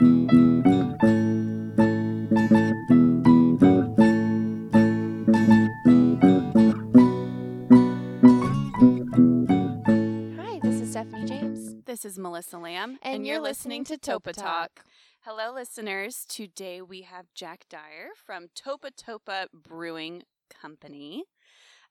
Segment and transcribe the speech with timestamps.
[0.00, 0.06] Hi,
[10.62, 11.74] this is Stephanie James.
[11.84, 14.86] This is Melissa Lamb, And you're listening to Topa Talk.
[15.20, 16.24] Hello, listeners.
[16.26, 21.24] Today we have Jack Dyer from Topa Topa Brewing Company.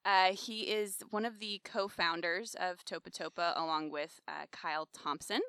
[0.03, 4.87] Uh, he is one of the co founders of Topa Topa, along with uh, Kyle
[4.91, 5.41] Thompson.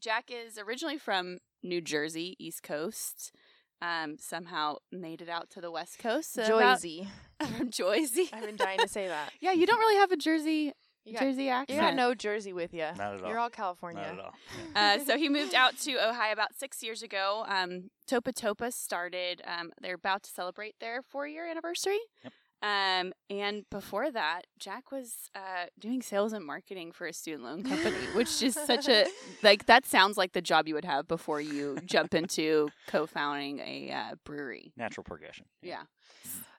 [0.00, 3.32] Jack is originally from New Jersey, East Coast.
[3.80, 6.32] Um, somehow made it out to the West Coast.
[6.32, 7.06] so about- Joyzy.
[7.56, 8.28] from Jersey.
[8.32, 9.32] I've been dying to say that.
[9.40, 10.72] yeah, you don't really have a Jersey
[11.04, 12.86] You got, Jersey you got no Jersey with you.
[12.96, 13.28] Not at all.
[13.28, 14.02] You're all California.
[14.02, 14.34] Not at all.
[14.74, 17.44] Uh, so he moved out to Ojai about six years ago.
[17.48, 19.42] Um, Topa Topa started.
[19.46, 21.98] Um, they're about to celebrate their four-year anniversary.
[22.24, 22.32] Yep.
[22.60, 27.62] Um, and before that, Jack was uh, doing sales and marketing for a student loan
[27.62, 29.06] company, which is such a
[29.42, 33.92] like that sounds like the job you would have before you jump into co-founding a
[33.92, 34.72] uh, brewery.
[34.76, 35.46] Natural progression.
[35.62, 35.82] Yeah.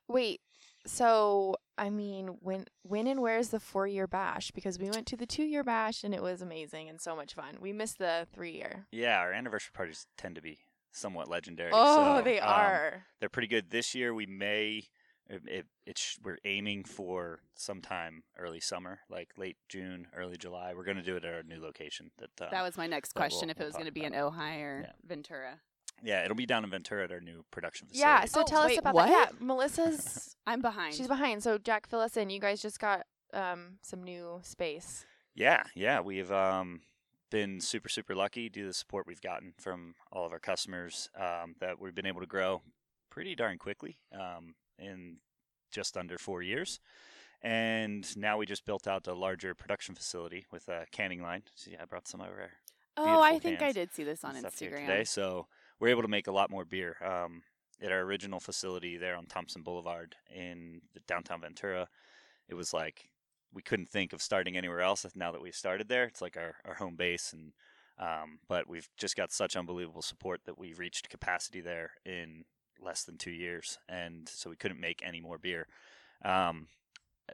[0.07, 0.39] Wait,
[0.85, 4.51] so I mean, when when and where's the four year bash?
[4.51, 7.33] Because we went to the two year bash and it was amazing and so much
[7.33, 7.57] fun.
[7.59, 8.87] We missed the three year.
[8.91, 10.59] Yeah, our anniversary parties tend to be
[10.91, 11.71] somewhat legendary.
[11.73, 13.05] Oh, so, they um, are.
[13.19, 13.69] They're pretty good.
[13.69, 14.83] This year we may.
[15.29, 20.73] It, it, it's we're aiming for sometime early summer, like late June, early July.
[20.75, 22.09] We're going to do it at our new location.
[22.17, 23.91] That, uh, That was my next that we'll- question: if it we'll was going to
[23.91, 24.33] be in about.
[24.33, 24.91] Ojai or Yeah.
[25.07, 25.59] Ventura.
[26.01, 28.09] yeah, it'll be down in Ventura at our new production facility.
[28.09, 29.07] Yeah, so Oh, tell us about what?
[29.07, 29.33] that.
[29.33, 30.95] Yeah, Melissa's I'm behind.
[30.95, 31.43] she's behind.
[31.43, 32.29] So Jack, fill us in.
[32.31, 35.05] You guys just got um some new space.
[35.35, 36.81] Yeah, yeah, we've um,
[37.29, 41.09] been super, super lucky due to the support we've gotten from all of our customers
[41.15, 42.63] um, that we've been able to grow
[43.11, 45.17] pretty darn quickly um, in
[45.71, 46.79] just under four years.
[47.41, 51.43] And now we just built out a larger production facility with a canning line.
[51.55, 52.51] See, I brought some over here.
[52.97, 54.87] oh, I think I did see this on and stuff here Instagram.
[54.87, 55.03] today.
[55.05, 55.47] So
[55.79, 56.97] we're able to make a lot more beer.
[57.03, 57.43] Um,
[57.81, 61.87] at our original facility there on Thompson Boulevard in the downtown Ventura,
[62.47, 63.09] it was like
[63.53, 65.05] we couldn't think of starting anywhere else.
[65.15, 67.53] Now that we've started there, it's like our, our home base, and
[67.97, 72.43] um, but we've just got such unbelievable support that we've reached capacity there in
[72.81, 75.67] less than two years, and so we couldn't make any more beer.
[76.23, 76.67] Um,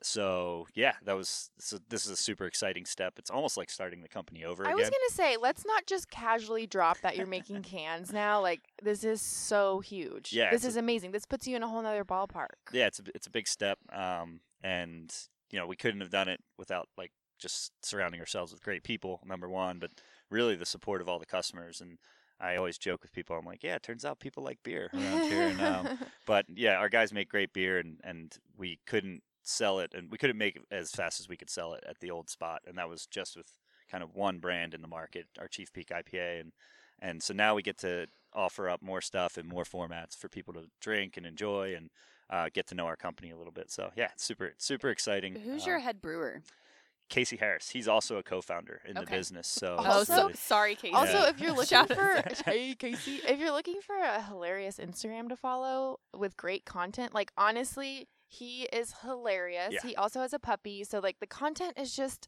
[0.03, 3.13] so yeah, that was so this is a super exciting step.
[3.17, 4.77] It's almost like starting the company over I again.
[4.77, 8.41] was gonna say, let's not just casually drop that you're making cans now.
[8.41, 10.33] Like this is so huge.
[10.33, 11.11] Yeah, this is amazing.
[11.11, 12.47] This puts you in a whole nother ballpark.
[12.73, 15.13] yeah, it's a, it's a big step, um, and
[15.51, 19.21] you know we couldn't have done it without like just surrounding ourselves with great people.
[19.25, 19.91] Number one, but
[20.29, 21.81] really the support of all the customers.
[21.81, 21.97] And
[22.39, 25.21] I always joke with people, I'm like, yeah, it turns out people like beer around
[25.29, 25.47] here.
[25.47, 29.93] And, um, but yeah, our guys make great beer, and and we couldn't sell it,
[29.93, 32.29] and we couldn't make it as fast as we could sell it at the old
[32.29, 33.47] spot, and that was just with
[33.89, 36.51] kind of one brand in the market, our Chief Peak IPA, and
[36.99, 40.53] and so now we get to offer up more stuff and more formats for people
[40.53, 41.89] to drink and enjoy and
[42.29, 43.69] uh, get to know our company a little bit.
[43.71, 45.35] So yeah, super super exciting.
[45.35, 46.41] Who's Uh, your head brewer?
[47.09, 47.69] Casey Harris?
[47.69, 49.47] He's also a co-founder in the business.
[49.47, 50.93] So Also- sorry, Casey.
[50.93, 51.29] Also, Yeah.
[51.29, 55.99] if you're looking for hey Casey, if you're looking for a hilarious Instagram to follow
[56.17, 59.71] with great content, like honestly, he is hilarious.
[59.73, 59.81] Yeah.
[59.83, 62.27] He also has a puppy, so like the content is just.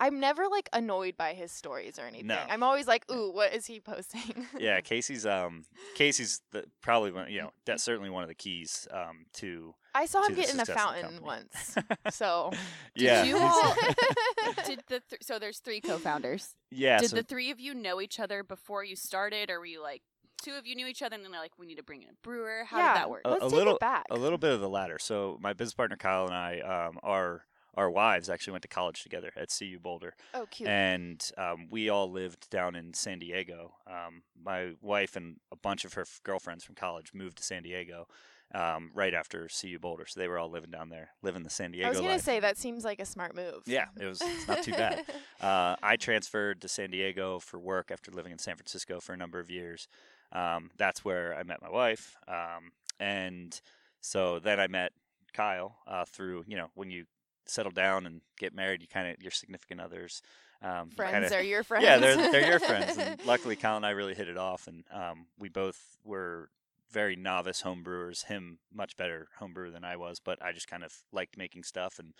[0.00, 2.28] I'm never like annoyed by his stories or anything.
[2.28, 2.38] No.
[2.48, 4.46] I'm always like, ooh, what is he posting?
[4.58, 5.64] yeah, Casey's um
[5.96, 10.06] Casey's the, probably one you know that's certainly one of the keys um to I
[10.06, 11.74] saw him get in a success of the fountain once,
[12.10, 12.52] so
[12.94, 13.74] yeah you all-
[14.64, 16.54] Did the th- so there's three co-founders.
[16.70, 19.66] yeah Did so the three of you know each other before you started, or were
[19.66, 20.02] you like
[20.42, 22.08] two of you knew each other and then they're like, we need to bring in
[22.10, 22.62] a brewer?
[22.64, 23.22] How yeah, did that work?
[23.24, 24.04] A- Let's a take little- it back.
[24.10, 24.98] a little bit of the latter.
[25.00, 27.42] So my business partner Kyle and I, um, our
[27.78, 30.68] our wives actually went to college together at CU Boulder, oh, cute.
[30.68, 33.72] and um, we all lived down in San Diego.
[33.86, 37.62] Um, my wife and a bunch of her f- girlfriends from college moved to San
[37.62, 38.08] Diego
[38.52, 41.70] um, right after CU Boulder, so they were all living down there, living the San
[41.70, 43.62] Diego I was gonna say that seems like a smart move.
[43.64, 45.04] Yeah, it was it's not too bad.
[45.40, 49.16] Uh, I transferred to San Diego for work after living in San Francisco for a
[49.16, 49.86] number of years.
[50.32, 53.58] Um, that's where I met my wife, um, and
[54.00, 54.90] so then I met
[55.32, 57.04] Kyle uh, through you know when you
[57.48, 60.22] settle down and get married, you kind of your significant others.
[60.60, 61.84] Um, friends kinda- are your friends.
[61.86, 64.84] yeah, they're they're your friends, and luckily Kyle and I really hit it off, and
[64.92, 66.50] um, we both were
[66.90, 68.24] very novice home brewers.
[68.24, 71.62] Him much better home brewer than I was, but I just kind of liked making
[71.64, 72.12] stuff, and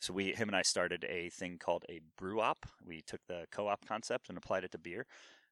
[0.00, 2.66] so we him and I started a thing called a brew op.
[2.84, 5.06] We took the co-op concept and applied it to beer.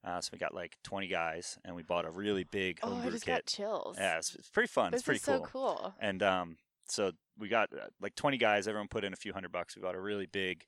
[0.04, 2.90] Uh, so we got like 20 guys, and we bought a really big oh, I
[2.90, 3.46] homebrew just got kit.
[3.46, 3.96] chills.
[3.98, 4.90] Yeah, it's, it's pretty fun.
[4.90, 5.76] this it's pretty is so cool.
[5.76, 5.94] cool.
[6.00, 6.56] And um,
[6.92, 8.68] so we got uh, like 20 guys.
[8.68, 9.76] Everyone put in a few hundred bucks.
[9.76, 10.64] We bought a really big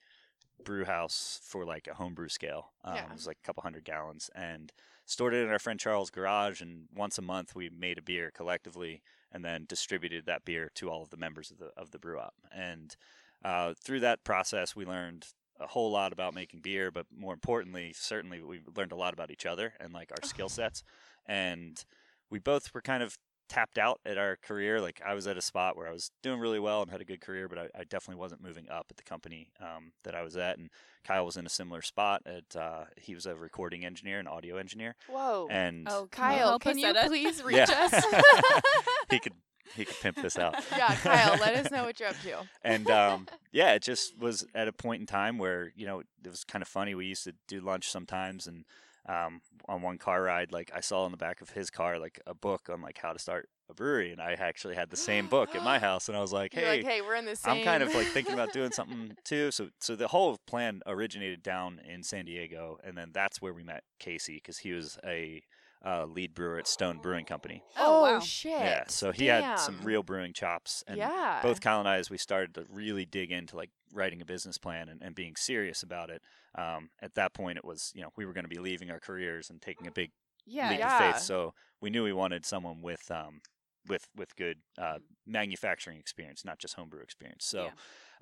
[0.64, 2.72] brew house for like a homebrew scale.
[2.84, 3.04] Um, Yeah.
[3.06, 4.30] It was like a couple hundred gallons.
[4.34, 4.72] And
[5.06, 8.30] stored it in our friend Charles' garage, and once a month we made a beer
[8.34, 11.98] collectively, and then distributed that beer to all of the members of the of the
[11.98, 12.34] brew op.
[12.54, 12.96] And
[13.44, 15.26] uh, through that process, we learned
[15.60, 19.30] a whole lot about making beer, but more importantly, certainly we learned a lot about
[19.30, 20.82] each other and like our skill sets.
[21.26, 21.84] And
[22.30, 23.18] we both were kind of
[23.48, 24.80] tapped out at our career.
[24.80, 27.04] Like I was at a spot where I was doing really well and had a
[27.04, 30.22] good career, but I, I definitely wasn't moving up at the company um, that I
[30.22, 30.58] was at.
[30.58, 30.70] And
[31.04, 32.22] Kyle was in a similar spot.
[32.26, 35.48] At uh, he was a recording engineer, an audio engineer, Whoa.
[35.50, 37.06] and Oh, Kyle, help can you it?
[37.06, 37.66] please reach Yeah.
[37.90, 38.04] us?
[39.10, 39.34] he could
[39.74, 40.54] he could pimp this out.
[40.76, 42.46] yeah, Kyle, let us know what you're up to.
[42.62, 46.06] and um, yeah, it just was at a point in time where you know it
[46.28, 46.94] was kind of funny.
[46.94, 48.64] We used to do lunch sometimes, and
[49.08, 52.20] um, on one car ride, like I saw in the back of his car like
[52.26, 55.26] a book on like how to start a brewery, and I actually had the same
[55.26, 56.78] book at my house, and I was like, hey.
[56.78, 57.58] like, hey, we're in the same.
[57.58, 59.50] I'm kind of like thinking about doing something too.
[59.50, 63.62] So, so the whole plan originated down in San Diego, and then that's where we
[63.62, 65.42] met Casey because he was a
[65.84, 67.62] uh, lead brewer at Stone Brewing Company.
[67.76, 68.20] Oh, wow.
[68.20, 68.52] shit.
[68.52, 71.40] Yeah, so he had some real brewing chops, and yeah.
[71.42, 74.56] both Kyle and I, as we started to really dig into like writing a business
[74.58, 76.22] plan and, and being serious about it,
[76.56, 79.00] um, at that point it was you know we were going to be leaving our
[79.00, 80.10] careers and taking a big
[80.46, 80.70] Yeah.
[80.70, 81.08] leap yeah.
[81.08, 81.22] of faith.
[81.22, 83.40] So we knew we wanted someone with um,
[83.86, 87.44] with with good uh, manufacturing experience, not just homebrew experience.
[87.44, 87.70] So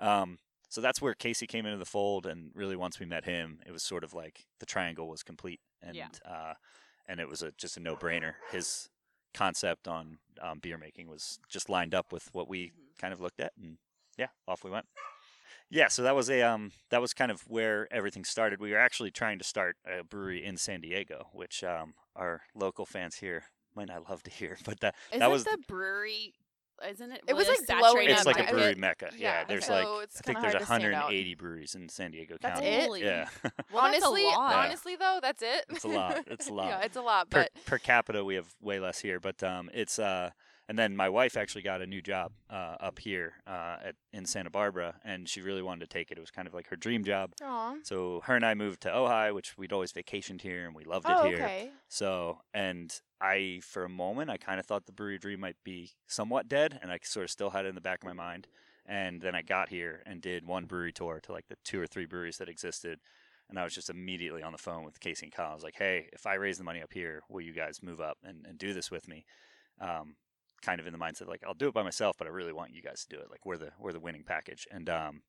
[0.00, 0.38] um,
[0.68, 3.72] so that's where Casey came into the fold, and really once we met him, it
[3.72, 6.08] was sort of like the triangle was complete, and Yeah.
[6.28, 6.54] uh,
[7.12, 8.32] and it was a, just a no brainer.
[8.50, 8.88] His
[9.34, 12.98] concept on um, beer making was just lined up with what we Mhm.
[12.98, 13.76] kind of looked at, and
[14.16, 14.86] yeah, off we went.
[15.68, 18.60] Yeah, so that was a um, that was kind of where everything started.
[18.60, 22.86] We were actually trying to start a brewery in San Diego, which um, our local
[22.86, 23.44] fans here
[23.74, 26.34] might not love to hear, but that Isn't that was the brewery?
[26.90, 27.22] Isn't it?
[27.26, 28.54] It was, like, saturated glowing it's like a market.
[28.54, 29.10] brewery mecca.
[29.16, 31.04] Yeah, Yeah, there's so like it's I think there's hard to stand out.
[31.04, 32.68] 180 breweries in San Diego That's County.
[33.00, 33.04] it?
[33.04, 33.52] Yeah, Well,
[33.90, 34.54] that's a honestly, lot.
[34.66, 35.64] honestly though, that's it.
[35.70, 36.24] it's a lot.
[36.26, 36.66] It's a lot.
[36.68, 39.98] yeah, it's a lot, per, per capita we have way less here but um it's
[39.98, 40.30] uh
[40.72, 44.24] and then my wife actually got a new job uh up here uh at in
[44.24, 46.76] Santa Barbara and she really wanted to take it it was kind of like her
[46.76, 47.74] dream job Aw.
[47.82, 51.06] so her and I moved to Ojai which we'd always vacationed here and we loved
[51.06, 51.70] it Oh, here okay.
[51.88, 52.88] so and
[53.20, 56.78] I for a moment I kind of thought the brewery dream might be somewhat dead
[56.80, 58.46] and I sort of still had it in the back of my mind
[58.86, 61.86] and then I got here and did one brewery tour to like the two or
[61.86, 62.98] three breweries that existed
[63.50, 65.50] and I was just immediately on the phone with Casey and Kyle.
[65.50, 68.00] I was like, "Hey, if I raise the money up here, will you guys move
[68.00, 69.26] up and, and do this with me?"
[69.78, 70.14] Um,
[70.62, 72.72] kind of in the mindset like, "I'll do it by myself, but I really want
[72.74, 73.30] you guys to do it.
[73.30, 75.22] Like, we're the we're the winning package." And um,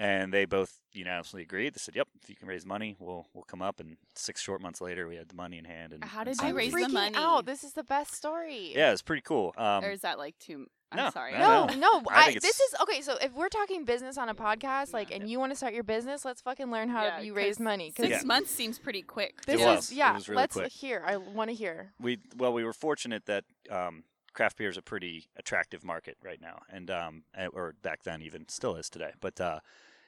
[0.00, 1.74] and they both unanimously agreed.
[1.74, 4.60] They said, "Yep, if you can raise money, we'll we'll come up." And six short
[4.62, 5.92] months later, we had the money in hand.
[5.92, 7.16] And How and did you I'm raise the money?
[7.16, 7.46] out.
[7.46, 8.72] This is the best story.
[8.74, 9.52] Yeah, it's pretty cool.
[9.56, 10.66] Um, or is that like too?
[10.90, 11.34] I'm no, sorry.
[11.34, 12.02] I No, no.
[12.10, 13.02] I I, this is okay.
[13.02, 15.16] So if we're talking business on a podcast, like, Yeah.
[15.16, 17.92] and you want to start your business, let's fucking learn how Yeah, you raise money.
[17.94, 18.20] Six Yeah.
[18.24, 19.42] months seems pretty quick.
[19.44, 19.84] this It was.
[19.86, 20.14] is It yeah.
[20.14, 20.72] was really let's quick.
[20.72, 21.02] hear.
[21.06, 21.92] I want to hear.
[22.00, 24.04] we well we were fortunate that um,
[24.38, 28.48] craft beer is a pretty attractive market right now and um, or back then even
[28.48, 29.10] still is today.
[29.20, 29.58] But uh,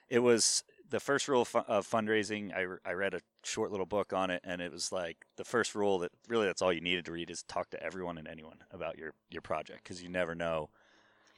[0.08, 4.30] it was the first rule of, fundraising I, I read a short little book on
[4.30, 7.12] it and it was like the first rule that really that's all you needed to
[7.12, 10.70] read is talk to everyone and anyone about your your project because you never know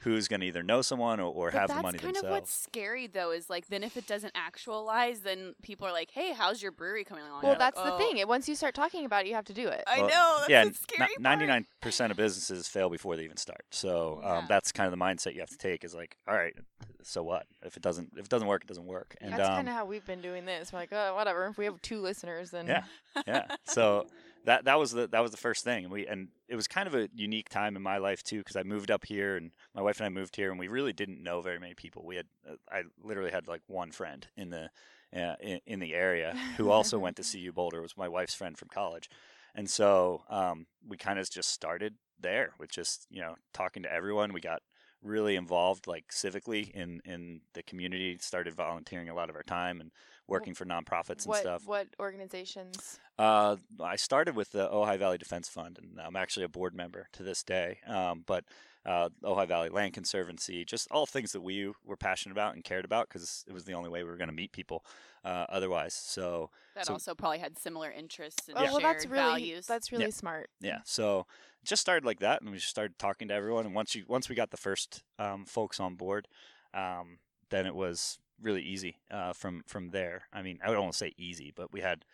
[0.02, 2.25] who's going to either know someone or, or But have that's the money kind themselves
[2.26, 6.10] of what's scary though is like then if it doesn't actualize then people are like
[6.10, 8.16] hey how's your brewery coming along Well, You're like, that's the "Oh." thing.
[8.19, 9.84] It- Once you start talking about it, you have to do it.
[9.87, 11.20] I Well, know that's yeah, the scary part.
[11.20, 13.64] ninety nine percent of businesses fail before they even start.
[13.71, 14.38] So Yeah.
[14.38, 15.85] um, that's kind of the mindset you have to take.
[15.85, 16.54] Is like, all right,
[17.02, 17.47] so what?
[17.64, 19.14] If it doesn't, if it doesn't work, it doesn't work.
[19.21, 20.73] And That's um, kind of how we've been doing this.
[20.73, 21.47] We're like, oh, whatever.
[21.47, 22.82] If we have two listeners, then Yeah.
[23.26, 23.47] yeah.
[23.64, 24.06] So
[24.44, 26.87] that that was the that was the first thing, and we and it was kind
[26.87, 29.82] of a unique time in my life too, because I moved up here, and my
[29.82, 32.04] wife and I moved here, and we really didn't know very many people.
[32.04, 34.70] We had uh, I literally had like one friend in the
[35.14, 37.80] uh, in, in the area who also went to CU Boulder.
[37.82, 39.08] Was my wife's friend from college,
[39.54, 43.92] and so um, we kind of just started there with just you know talking to
[43.92, 44.32] everyone.
[44.32, 44.62] We got
[45.02, 49.80] really involved like civically in in the community started volunteering a lot of our time
[49.80, 49.90] and
[50.28, 52.99] working for nonprofits and what stuff what organizations?
[53.18, 57.09] uh, I started with the Ojai Valley Defense Fund, and I'm actually a board member
[57.12, 57.78] to this day.
[57.87, 58.44] Um, but
[58.87, 62.85] uh, Ojai Valley Land Conservancy, just all things that we were passionate about and cared
[62.85, 64.85] about, because it was the only way we were going to meet people
[65.25, 65.94] uh, otherwise.
[65.94, 69.92] So that so- also probably had similar interests and Oh, well, that's really values that's
[69.92, 70.50] really smart.
[70.61, 73.66] yeah, so it just started like that, and we just started talking to everyone.
[73.66, 76.28] And once you once we got the first um, folks on board,
[76.75, 77.19] um,
[77.50, 80.23] then it was really easy uh, from from there.
[80.33, 82.04] I mean, I would almost say easy, but we had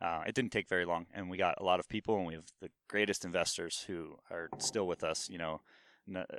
[0.00, 2.34] uh, it didn't take very long, and we got a lot of people, and we
[2.34, 5.28] have the greatest investors who are still with us.
[5.28, 5.60] You know,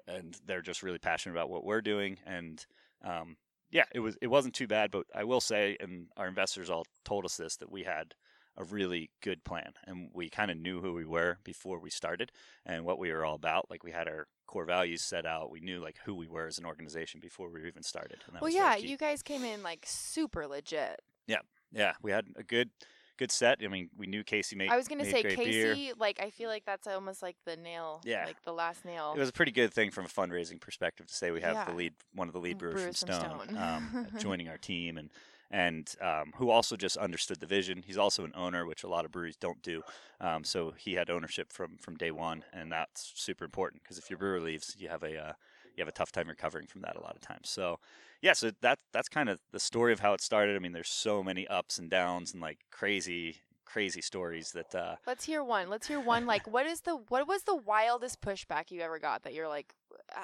[0.08, 2.66] and they're just really passionate about what we're doing, and
[3.04, 3.38] um,
[3.72, 4.92] yeah, it was it wasn't too bad.
[4.92, 8.16] But I will say, and our investors all told us this that we had
[8.60, 12.32] a really good plan, and we kind of knew who we were before we started
[12.66, 13.70] and what we were all about.
[13.72, 15.50] Like we had our core values set out.
[15.50, 18.20] We knew like who we were as an organization before we even started.
[18.28, 21.02] And that well, yeah, you guys came in like super legit.
[21.26, 21.38] yeah,
[21.72, 22.70] yeah, we had a good
[23.18, 23.60] good set.
[23.64, 24.70] I mean, we knew Casey made.
[24.70, 25.74] I was gonna say great beer.
[25.76, 28.26] Casey, like I feel like that's almost like the nail, Yeah.
[28.26, 29.14] like the last nail.
[29.16, 31.74] It was a pretty good thing from a fundraising perspective to say we have the
[31.76, 33.58] lead, one of the lead brewers, Brewers from from Stone, Stone.
[33.58, 35.10] um, joining our team, and
[35.52, 37.84] and um, who also just understood the vision.
[37.86, 39.82] He's also an owner, which a lot of breweries don't do.
[40.22, 44.10] Um, so he had ownership from from day one, and that's super important because if
[44.10, 45.34] your brewer leaves, you have a uh,
[45.76, 47.50] you have a tough time recovering from that a lot of times.
[47.50, 47.80] So
[48.22, 50.56] yeah, so that that's kind of the story of how it started.
[50.56, 54.96] I mean, there's so many ups and downs and like crazy crazy stories that uh,
[55.06, 55.70] Let's hear one.
[55.70, 56.26] Let's hear one.
[56.26, 59.74] Like, what is the what was the wildest pushback you ever got that you're like,
[60.16, 60.22] uh,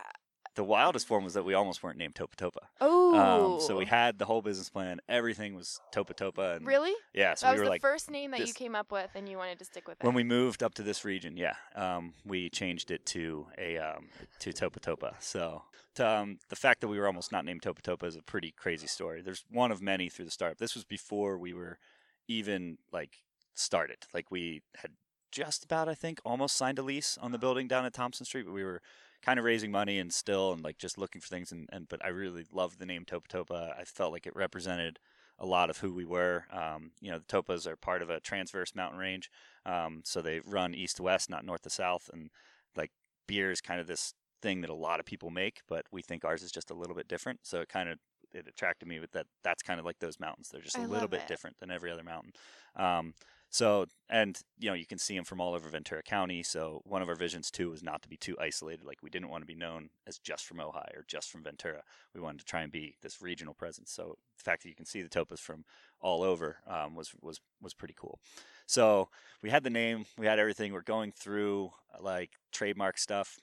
[0.56, 2.66] the wildest form was that we almost weren't named Topa Topa.
[2.82, 5.00] oh, Um, so we had the whole business plan.
[5.08, 6.56] Everything was Topa Topa.
[6.58, 6.94] And really?
[7.14, 7.36] Yeah.
[7.36, 9.28] So that we was were the like, first name that you came up with, and
[9.30, 10.06] you wanted to stick with it.
[10.06, 14.08] when we moved up to this region, yeah, um, we changed it to a um,
[14.40, 15.14] to Topa Topa.
[15.20, 15.64] So
[15.96, 18.52] to, um, the fact that we were almost not named Topa Topa is a pretty
[18.52, 19.22] crazy story.
[19.22, 20.58] There's one of many through the startup.
[20.58, 21.80] This was before we were
[22.28, 23.18] even like
[23.54, 23.98] started.
[24.14, 24.92] Like we had
[25.32, 28.46] just about, I think, almost signed a lease on the building down at Thompson Street,
[28.46, 28.82] but we were
[29.26, 31.52] kind of raising money and still and like just looking for things.
[31.52, 33.78] And, and but I really loved the name Topa Topa.
[33.78, 35.00] I felt like it represented
[35.40, 36.46] a lot of who we were.
[36.52, 39.30] Um, you know, the Topas are part of a transverse mountain range,
[39.66, 42.10] um, so they run east to west, not north to south.
[42.14, 42.30] And
[42.76, 42.92] like
[43.28, 46.24] beer is kind of this thing that a lot of people make, but we think
[46.24, 47.40] ours is just a little bit different.
[47.44, 47.98] So it kind of
[48.32, 49.26] it attracted me with that.
[49.44, 50.50] That's kind of like those mountains.
[50.52, 51.28] They're just a I little bit it.
[51.28, 52.34] different than every other mountain.
[52.76, 53.14] Um,
[53.50, 56.44] so and you know you can see them from all over Ventura County.
[56.44, 58.86] So one of our visions too was not to be too isolated.
[58.86, 61.82] Like we didn't want to be known as just from Ojai or just from Ventura.
[62.14, 63.92] We wanted to try and be this regional presence.
[63.92, 65.66] So the fact that you can see the topas from
[66.02, 68.20] all over um, was was was pretty cool.
[68.68, 69.10] So
[69.42, 70.74] we had the name, we had everything.
[70.74, 73.38] We're going through uh, like trademark stuff,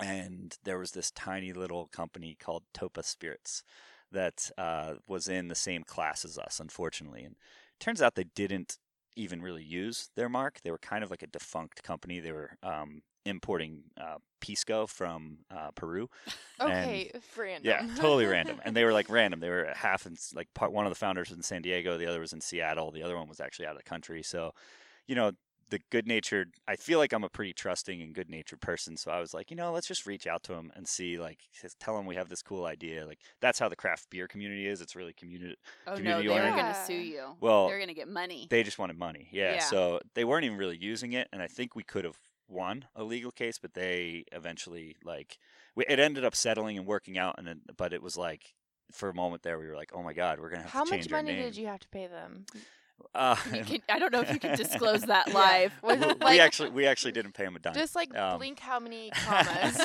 [0.00, 3.62] and there was this tiny little company called Topa Spirits
[4.12, 7.24] that uh, was in the same class as us, unfortunately.
[7.24, 7.36] And
[7.80, 8.78] turns out they didn't
[9.16, 10.60] even really use their mark.
[10.62, 12.20] They were kind of like a defunct company.
[12.20, 16.08] They were um, importing uh, pisco from uh, Peru.
[16.60, 17.62] okay, random.
[17.64, 18.60] Yeah, totally random.
[18.64, 19.40] And they were like random.
[19.40, 20.72] They were half in like part.
[20.72, 21.98] One of the founders was in San Diego.
[21.98, 22.90] The other was in Seattle.
[22.90, 24.22] The other one was actually out of the country.
[24.22, 24.52] So,
[25.06, 25.32] you know,
[25.72, 26.52] the good natured.
[26.68, 28.98] I feel like I'm a pretty trusting and good natured person.
[28.98, 31.38] So I was like, you know, let's just reach out to them and see, like,
[31.80, 33.06] tell them we have this cool idea.
[33.06, 34.82] Like that's how the craft beer community is.
[34.82, 35.56] It's really community.
[35.86, 36.56] Oh no, they were oriented.
[36.56, 37.24] gonna sue you.
[37.40, 38.46] Well, they're gonna get money.
[38.50, 39.28] They just wanted money.
[39.32, 39.54] Yeah.
[39.54, 39.60] Yeah.
[39.60, 43.02] So they weren't even really using it, and I think we could have won a
[43.02, 45.38] legal case, but they eventually like
[45.74, 48.54] we, it ended up settling and working out, and then, but it was like
[48.92, 50.90] for a moment there we were like, oh my god, we're gonna have How to
[50.90, 52.44] much change our money did you have to pay them?
[53.14, 53.34] Uh,
[53.66, 55.72] can- I don't know if you can disclose that live.
[55.82, 57.74] Was it we like actually we actually didn't pay him a dime.
[57.74, 59.78] just like um, blink how many commas?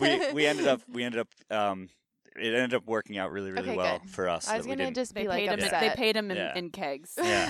[0.00, 1.88] we we ended up we ended up um
[2.36, 4.10] it ended up working out really really Okay, well good.
[4.10, 4.48] for us.
[4.48, 5.54] I was gonna just They be like paid him.
[5.64, 5.80] upset.
[5.80, 6.56] They paid him in, Yeah.
[6.58, 7.14] in kegs.
[7.16, 7.48] Yeah.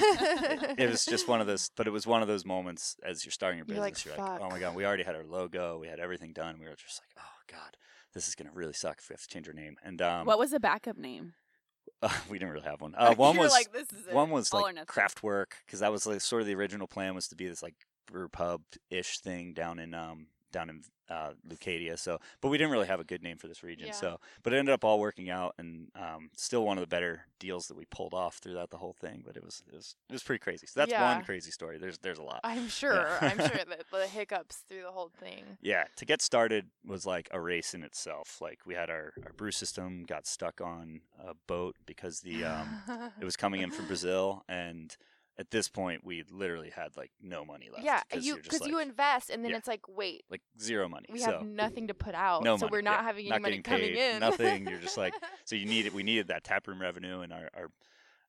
[0.78, 3.32] it was just one of those but it was one of those moments as you're
[3.32, 5.78] starting your You're like, business you're like, oh my god we already had our logo
[5.78, 7.76] we had everything done we were just like oh god
[8.14, 10.38] this is gonna really suck if we have to change our name and um what
[10.38, 11.34] was the backup name?
[12.30, 12.94] we didn't really have one.
[12.98, 16.20] Uh, one was like, this is one was like craft work because that was like
[16.20, 17.74] sort of the original plan was to be this like
[18.06, 21.98] brew pub ish thing down in um down in uh, Leucadia.
[21.98, 23.88] So, but we didn't really have a good name for this region.
[23.88, 23.92] Yeah.
[23.92, 27.26] So, but it ended up all working out, and um, still one of the better
[27.38, 29.22] deals that we pulled off throughout the whole thing.
[29.26, 30.66] But it was it was it was pretty crazy.
[30.66, 31.14] So that's Yeah.
[31.14, 31.78] one crazy story.
[31.78, 32.40] There's there's a lot.
[32.44, 33.18] I'm sure.
[33.20, 35.44] I'm sure that the hiccups through the whole thing.
[35.60, 38.40] Yeah, to get started was like a race in itself.
[38.40, 42.82] Like we had our, our brew system got stuck on a boat because the um,
[43.20, 44.96] it was coming in from Brazil, and
[45.40, 47.82] at this point we literally had like no money left.
[47.84, 49.56] yeah, you because you invest and then Yeah.
[49.56, 51.06] it's like, wait, like zero money.
[51.10, 53.30] we so have nothing to put out, no so money, we're not yeah, having any
[53.30, 54.20] not money coming paid, in.
[54.20, 54.68] nothing.
[54.68, 55.14] You're just like-
[55.46, 57.70] so you needed we needed that taproom revenue, and our, our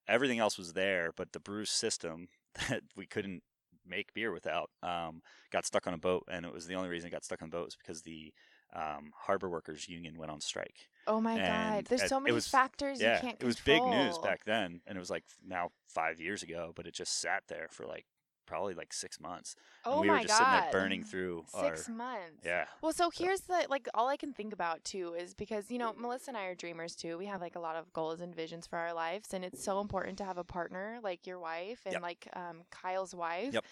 [0.08, 2.30] everything else was there, but the brew system
[2.70, 3.44] that we couldn't
[3.86, 7.08] make beer without um, got stuck on a boat, and it was the only reason
[7.10, 8.34] it got stuck on the boat was because the
[8.74, 10.88] um, harbor workers union went on strike.
[11.08, 14.18] Oh my god, there's so many was- factors yeah, you can't it was big news
[14.20, 17.68] back then, and it was like now five years ago, but it just sat there
[17.70, 18.06] for like
[18.48, 19.56] probably like six months.
[19.86, 22.42] Oh and we my were just god, sitting there burning through six our months.
[22.46, 22.66] yeah.
[22.82, 25.78] Well, so So- here's the like all I can think about too is because you
[25.78, 27.18] know Melissa and I are dreamers too.
[27.18, 29.80] We have like a lot of goals and visions for our lives, and it's so
[29.80, 32.02] important to have a partner like your wife and Yep.
[32.02, 33.54] like um, Kyle's wife.
[33.54, 33.64] Yep.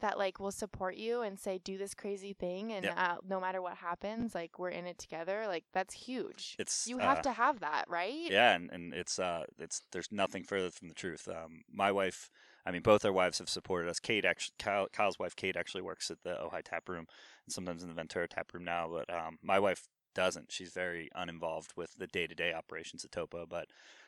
[0.00, 2.94] That like will support you and say do this crazy thing, and Yep.
[2.96, 5.44] uh, no matter what happens, like we're in it together.
[5.48, 6.54] Like that's huge.
[6.58, 8.30] It's you have uh, to have that, right?
[8.30, 11.26] Yeah, and, and it's uh it's there's nothing further from the truth.
[11.28, 12.30] Um, my wife,
[12.64, 13.98] I mean, both our wives have supported us.
[13.98, 17.06] Kate actually, Kyle, Kyle's wife, Kate, actually works at the Ojai Tap Room
[17.46, 18.88] and sometimes in the Ventura Tap Room now.
[18.88, 20.52] But um, my wife doesn't.
[20.52, 23.48] She's very uninvolved with the day to day operations at Topa.
[23.48, 23.66] But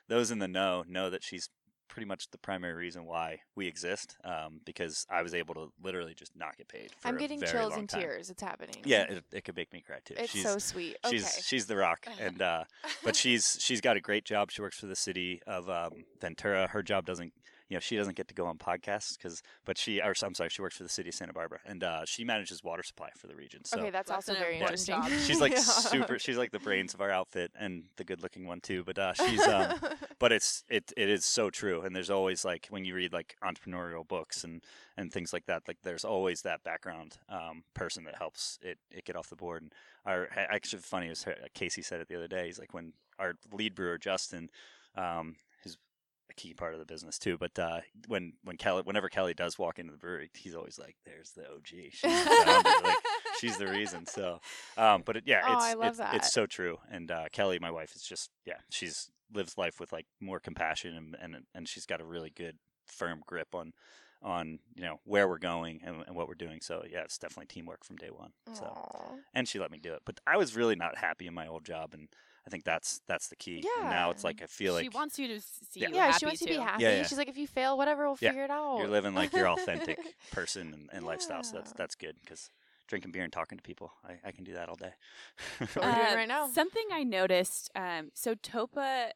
[0.08, 1.48] those in the know know that she's
[1.90, 6.14] pretty much the primary reason why we exist um, because I was able to literally
[6.14, 6.92] just not get paid.
[6.98, 8.00] For I'm getting chills and time.
[8.00, 8.30] tears.
[8.30, 8.76] It's happening.
[8.84, 10.14] Yeah, it, it could make me cry too.
[10.16, 10.96] It's she's, so sweet.
[11.04, 11.18] Okay.
[11.18, 12.64] She's she's the rock, and uh,
[13.04, 14.50] but she's she's got a great job.
[14.50, 16.68] She works for the city of um, Ventura.
[16.68, 17.32] Her job doesn't,
[17.70, 20.50] you know, she doesn't get to go on podcasts because, but she, or I'm sorry,
[20.50, 23.26] she works for the city of Santa Barbara, and uh, she manages water supply for
[23.28, 23.64] the region.
[23.64, 25.16] So okay, that's, That's also very important interesting.
[25.16, 25.24] job.
[25.26, 25.60] she's like Yeah.
[25.60, 26.18] super.
[26.18, 28.82] She's like the brains of our outfit and the good-looking one too.
[28.84, 29.72] But uh, she's um,
[30.18, 33.36] but it's it it is so true and there's always like when you read like
[33.42, 34.62] entrepreneurial books and
[34.96, 39.04] and things like that like there's always that background um, person that helps it it
[39.04, 39.72] get off the board and
[40.04, 41.24] our actually funny is
[41.54, 44.50] casey said it the other day he's like when our lead brewer justin
[44.96, 45.49] um, who's a
[46.40, 49.78] key part of the business too but uh, when when kelly whenever kelly does walk
[49.78, 52.96] into the brewery he's always like there's the og she's the like,
[53.38, 54.40] she's the reason so
[54.78, 57.94] um, but it, yeah Oh, it's it's, it's so true and uh, kelly my wife
[57.94, 62.00] is just yeah she's lives life with like more compassion and and, and she's got
[62.00, 62.56] a really good
[62.86, 63.72] firm grip on
[64.22, 67.46] on you know where we're going and, and what we're doing so yeah it's definitely
[67.46, 69.14] teamwork from day one so Aw.
[69.34, 71.64] and she let me do it but i was really not happy in my old
[71.64, 72.08] job and
[72.46, 74.88] i think that's that's the key and now it's like i feel she like she
[74.96, 75.88] wants you to see Yeah.
[75.88, 76.82] you Yeah, happy she wants you to be happy.
[76.84, 77.06] Yeah, yeah.
[77.06, 78.78] She's like, if you fail, whatever, we'll Yeah, figure it out.
[78.78, 79.98] you're living like your authentic
[80.30, 82.50] person and, and lifestyle so that's that's good because
[82.88, 84.92] drinking beer and talking to people i, I can do that all day
[85.74, 86.48] what we're doing Uh, right now.
[86.48, 87.70] Something I noticed.
[87.74, 89.10] Um, so Topa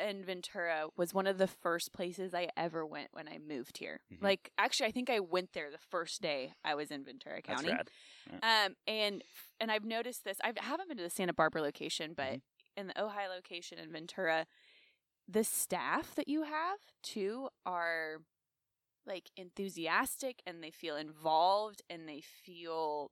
[0.00, 4.00] and Ventura was one of the first places I ever went when I moved here.
[4.12, 4.22] Mhm.
[4.22, 7.68] Like, actually, I think I went there the first day I was in Ventura County.
[7.68, 7.90] that's
[8.28, 8.40] County.
[8.42, 9.24] rad Um, and
[9.60, 10.38] and I've noticed this.
[10.42, 12.80] I haven't been to the Santa Barbara location, but Mm-hmm.
[12.80, 14.46] in the Ojai location in Ventura,
[15.28, 18.18] the staff that you have too are
[19.06, 23.10] like enthusiastic and they feel involved and they feel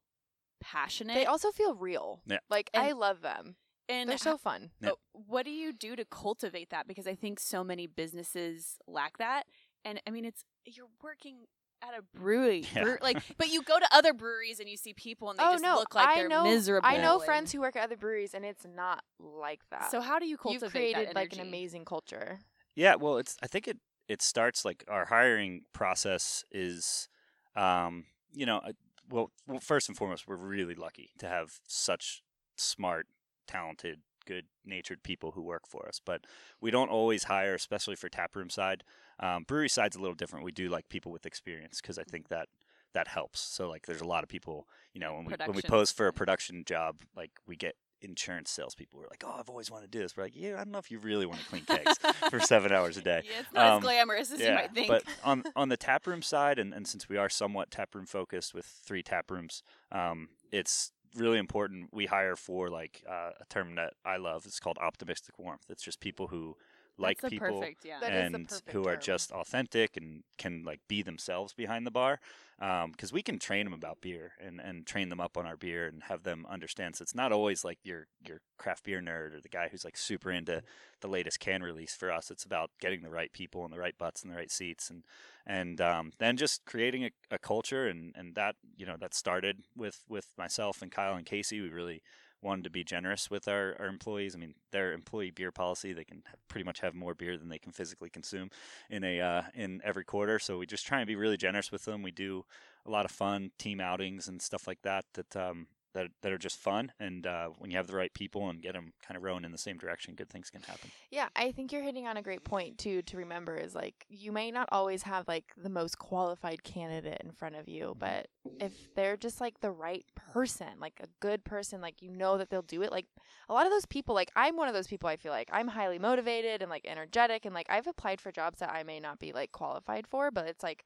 [0.60, 1.14] passionate.
[1.14, 2.22] They also feel real.
[2.26, 2.38] Yeah.
[2.50, 3.56] Like And- I love them.
[3.88, 4.70] And They're so fun.
[4.80, 4.90] Yeah.
[5.12, 6.86] what do you do to cultivate that?
[6.86, 9.44] Because I think so many businesses lack that.
[9.84, 11.46] And I mean, it's you're working
[11.80, 12.82] at a brewery, Yeah.
[12.82, 15.52] brew- like, but you go to other breweries and you see people and they oh
[15.52, 16.44] just no, look like I they're know.
[16.44, 16.88] miserable.
[16.88, 19.90] I know and- friends who work at other breweries, and it's not like that.
[19.90, 22.40] So how do you cultivate You've created that like an amazing culture.
[22.74, 27.08] Yeah, well, it's I think it it starts like our hiring process is,
[27.54, 28.72] um, you know, uh,
[29.08, 32.22] well, well, first and foremost, we're really lucky to have such
[32.56, 33.06] smart,
[33.48, 36.00] talented, good-natured people who work for us.
[36.04, 36.26] But
[36.60, 38.84] we don't always hire, especially for taproom side.
[39.18, 40.44] Um, brewery side's a little different.
[40.44, 42.48] We do like people with experience because I think that
[42.94, 43.40] that helps.
[43.40, 45.70] So like, there's a lot of people, you know, when we when we Production.
[45.70, 49.00] post for a production job, like we get insurance salespeople.
[49.00, 50.16] We're like, oh, I've always wanted to do this.
[50.16, 51.98] We're like, yeah, I don't know if you really want to clean kegs
[52.30, 53.22] for seven hours a day.
[53.24, 54.88] Yeah, it's not Um, as glamorous as you might think.
[54.88, 58.06] But on on the tap room side, and, and since we are somewhat tap room
[58.06, 61.88] focused with three tap rooms, um, it's really important.
[61.92, 64.46] We hire for like uh, a term that I love.
[64.46, 65.66] It's called optimistic warmth.
[65.68, 66.56] It's just people who
[66.98, 67.98] like That's people perfect, yeah.
[68.00, 69.00] That is and perfect who are term.
[69.00, 72.20] just authentic and can like be themselves behind the bar
[72.58, 75.86] because we can train them about beer and, and train them up on our beer
[75.86, 79.40] and have them understand so it's not always like your your craft beer nerd or
[79.40, 80.62] the guy who's like super into
[81.00, 83.96] the latest can release for us it's about getting the right people in the right
[83.98, 85.04] butts in the right seats and
[85.46, 89.58] and um, then just creating a, a culture and and that you know that started
[89.76, 92.02] with with myself and Kyle and Casey we really
[92.42, 94.34] wanted to be generous with our, our employees.
[94.34, 97.58] I mean, their employee beer policy, they can pretty much have more beer than they
[97.58, 98.50] can physically consume
[98.90, 100.38] in a uh, in every quarter.
[100.38, 102.02] So we just try and be really generous with them.
[102.02, 102.44] We do
[102.86, 106.38] a lot of fun team outings and stuff like that that um, that that are
[106.38, 106.92] just fun.
[106.98, 109.52] And uh, when you have the right people and get them kind of rowing in
[109.52, 110.90] the same direction, good things can happen.
[111.10, 114.32] Yeah, I think you're hitting on a great point too to remember is like you
[114.32, 118.28] may not always have like the most qualified candidate in front of you, but
[118.60, 122.50] if they're just like the right person, like a good person, like you know that
[122.50, 122.92] they'll do it.
[122.92, 123.06] Like
[123.48, 125.68] a lot of those people, like I'm one of those people I feel like I'm
[125.68, 129.18] highly motivated and like energetic and like I've applied for jobs that I may not
[129.18, 130.84] be like qualified for, but it's like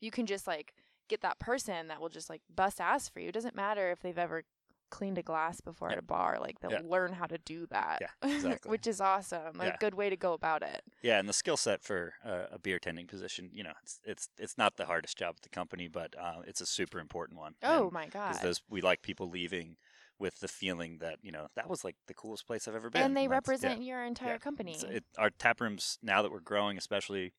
[0.00, 0.74] you can just like
[1.08, 3.28] get that person that will just like bust ass for you.
[3.28, 4.44] It doesn't matter if they've ever
[4.90, 5.94] cleaned a glass before Yeah.
[5.94, 6.82] at a bar, like they'll Yeah.
[6.84, 7.98] learn how to do that.
[8.00, 8.70] Yeah, exactly.
[8.70, 9.56] Which is awesome.
[9.56, 9.76] Like Yeah.
[9.80, 10.82] good way to go about it.
[11.02, 14.28] Yeah, and the skill set for uh, a beer tending position, you know, it's it's
[14.38, 17.54] it's not the hardest job at the company, but uh, it's a super important one.
[17.62, 18.28] Oh And- my god.
[18.28, 19.76] because those we like people leaving
[20.20, 23.02] with the feeling that you know that was like the coolest place I've ever been.
[23.02, 23.30] and they yeah.
[23.30, 24.74] represent your entire company.
[24.76, 27.32] It's- it, our tap rooms now that we're growing, especially,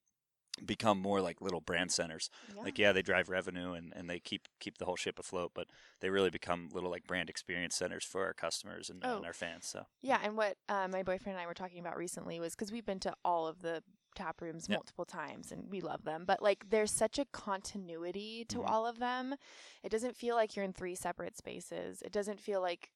[0.63, 2.29] become more like little brand centers.
[2.55, 2.61] yeah.
[2.63, 5.67] Like yeah, they drive revenue and, and they keep keep the whole ship afloat, but
[5.99, 9.17] they really become little like brand experience centers for our customers and, Oh.
[9.17, 9.65] and our fans.
[9.67, 12.71] So Yeah, and what uh, my boyfriend and I were talking about recently was because
[12.71, 13.83] we've been to all of the
[14.15, 14.77] tap rooms Yeah.
[14.77, 16.23] multiple times and we love them.
[16.25, 18.69] But like there's such a continuity to Mhm.
[18.69, 19.35] all of them.
[19.83, 22.01] It doesn't feel like you're in three separate spaces.
[22.01, 22.91] It doesn't feel like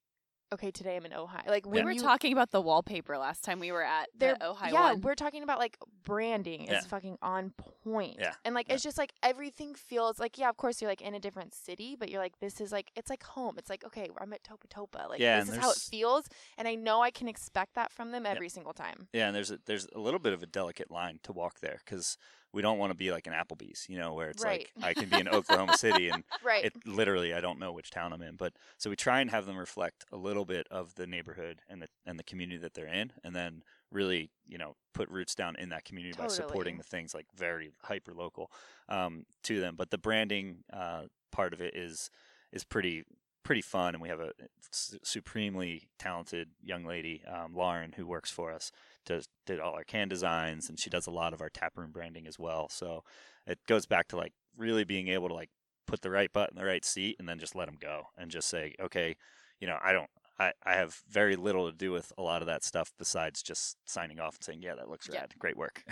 [0.51, 1.47] okay, today I'm in Ojai.
[1.47, 4.35] Like We when were you talking about the wallpaper last time we were at they're
[4.39, 5.01] the Ojai yeah, one.
[5.01, 6.79] we're talking about like branding Yeah.
[6.79, 8.17] is fucking on point.
[8.19, 8.33] Yeah.
[8.45, 8.75] And like Yeah.
[8.75, 11.95] it's just like everything feels like yeah, of course you're like in a different city,
[11.99, 13.55] but you're like this is like it's like home.
[13.57, 15.09] It's like okay, I'm at Topa Topa.
[15.09, 16.25] Like Yeah, this is how it feels,
[16.57, 19.07] and I know I can expect that from them every single time.
[19.13, 21.79] Yeah, and there's a, there's a little bit of a delicate line to walk there
[21.85, 22.17] because
[22.51, 25.07] we don't want to be like an Applebee's, you know, where it's like I can
[25.09, 26.65] be in Oklahoma City and Right.
[26.65, 29.45] it literally I don't know which town I'm in, but so we try and have
[29.45, 32.87] them reflect a little bit of the neighborhood and the and the community that they're
[32.87, 36.83] in, and then really you know put roots down in that community by supporting the
[36.83, 38.51] things like very hyper local
[38.87, 39.75] um, to them.
[39.77, 42.09] But the branding uh, part of it is
[42.51, 43.03] is pretty
[43.43, 44.31] pretty fun, and we have a
[44.71, 48.71] su- supremely talented young lady, um, Lauren, who works for us.
[49.05, 52.27] Does did all our can designs, and she does a lot of our taproom branding
[52.27, 52.69] as well.
[52.69, 53.03] So
[53.47, 55.49] it goes back to like really being able to like
[55.89, 58.29] put the right butt in the right seat and then just let them go and
[58.29, 59.15] just say, okay,
[59.59, 62.45] you know, I don't, I, I have very little to do with a lot of
[62.47, 65.19] that stuff besides just signing off and saying, yeah, that looks Yeah.
[65.21, 65.33] rad.
[65.37, 65.83] Great work.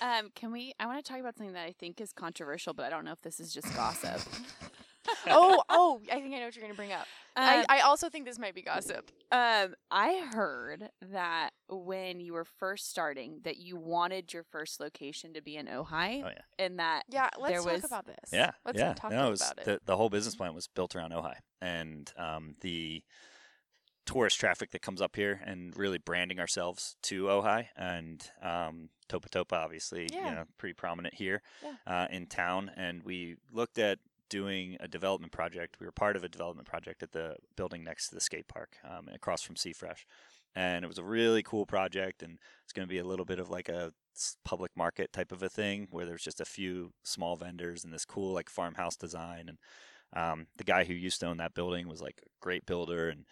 [0.00, 0.72] Um, can we?
[0.78, 3.12] I want to talk about something that I think is controversial, but I don't know
[3.12, 4.20] if this is just gossip.
[5.28, 7.06] oh, oh, I think I know what you're gonna bring up.
[7.36, 9.10] I, Um, I also think this might be gossip.
[9.32, 15.32] Um, I heard that when you were first starting, that you wanted your first location
[15.34, 16.32] to be in Ojai, Oh, yeah.
[16.58, 18.30] and that Yeah, let's There talk was- about this.
[18.32, 18.50] yeah.
[18.64, 18.92] let's yeah.
[18.94, 19.64] talk no, it was, about it.
[19.64, 23.02] The, the whole business plan was built around Ojai and um, the
[24.10, 29.28] tourist traffic that comes up here and really branding ourselves to Ojai and um, Topa
[29.30, 30.28] Topa, obviously, Yeah.
[30.28, 31.74] you know, pretty prominent here Yeah.
[31.86, 32.70] uh, in town.
[32.76, 35.78] And we looked at doing a development project.
[35.80, 38.76] We were part of a development project at the building next to the skate park
[38.84, 40.04] um, across from Seafresh.
[40.56, 43.38] And it was a really cool project, and it's going to be a little bit
[43.38, 43.92] of like a
[44.44, 48.04] public market type of a thing where there's just a few small vendors and this
[48.04, 49.48] cool like farmhouse design.
[49.48, 49.58] And
[50.12, 53.24] um, the guy who used to own that building was like a great builder, and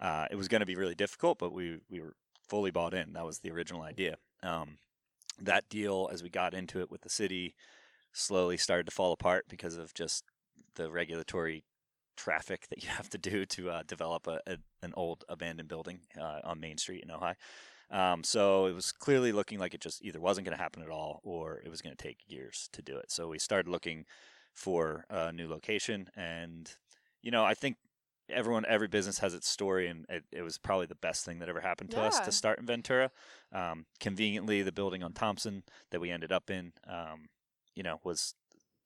[0.00, 2.14] uh, it was going to be really difficult, but we we were
[2.48, 3.12] fully bought in.
[3.12, 4.16] That was the original idea.
[4.42, 4.78] Um,
[5.40, 7.54] that deal, as we got into it with the city,
[8.12, 10.24] slowly started to fall apart because of just
[10.76, 11.64] the regulatory
[12.16, 16.00] traffic that you have to do to uh, develop a, a, an old abandoned building
[16.20, 17.34] uh, on Main Street in Ojai.
[17.90, 20.90] Um, so it was clearly looking like it just either wasn't going to happen at
[20.90, 23.10] all or it was going to take years to do it.
[23.10, 24.06] So we started looking
[24.52, 26.08] for a new location.
[26.16, 26.70] And,
[27.22, 27.76] you know, I think
[28.28, 31.48] everyone, every business has its story, and it, it was probably the best thing that
[31.48, 33.10] ever happened to us to start in Ventura.
[33.52, 37.28] Um, conveniently, the building on Thompson that we ended up in, um,
[37.74, 38.34] you know, was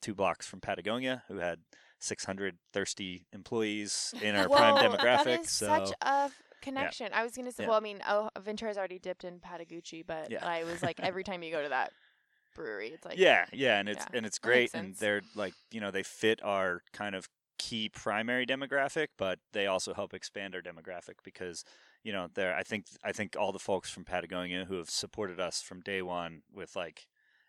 [0.01, 1.61] two blocks from Patagonia, who had
[2.01, 5.25] 600 thirsty employees in our prime Whoa, demographic.
[5.25, 7.11] That is so such a connection.
[7.13, 7.71] I was gonna say, Yeah.
[7.71, 10.47] well, I mean, oh, Ventura's already dipped in Patagucci, but Yeah.
[10.47, 11.93] I was like, every time you go to that
[12.55, 15.81] brewery, it's like, yeah, yeah, and it's yeah, and it's great, and they're like you
[15.81, 20.63] know they fit our kind of key primary demographic, but they also help expand our
[20.63, 21.65] demographic because
[22.03, 25.41] you know they're I think I think all the folks from Patagonia who have supported
[25.41, 27.07] us from day one with like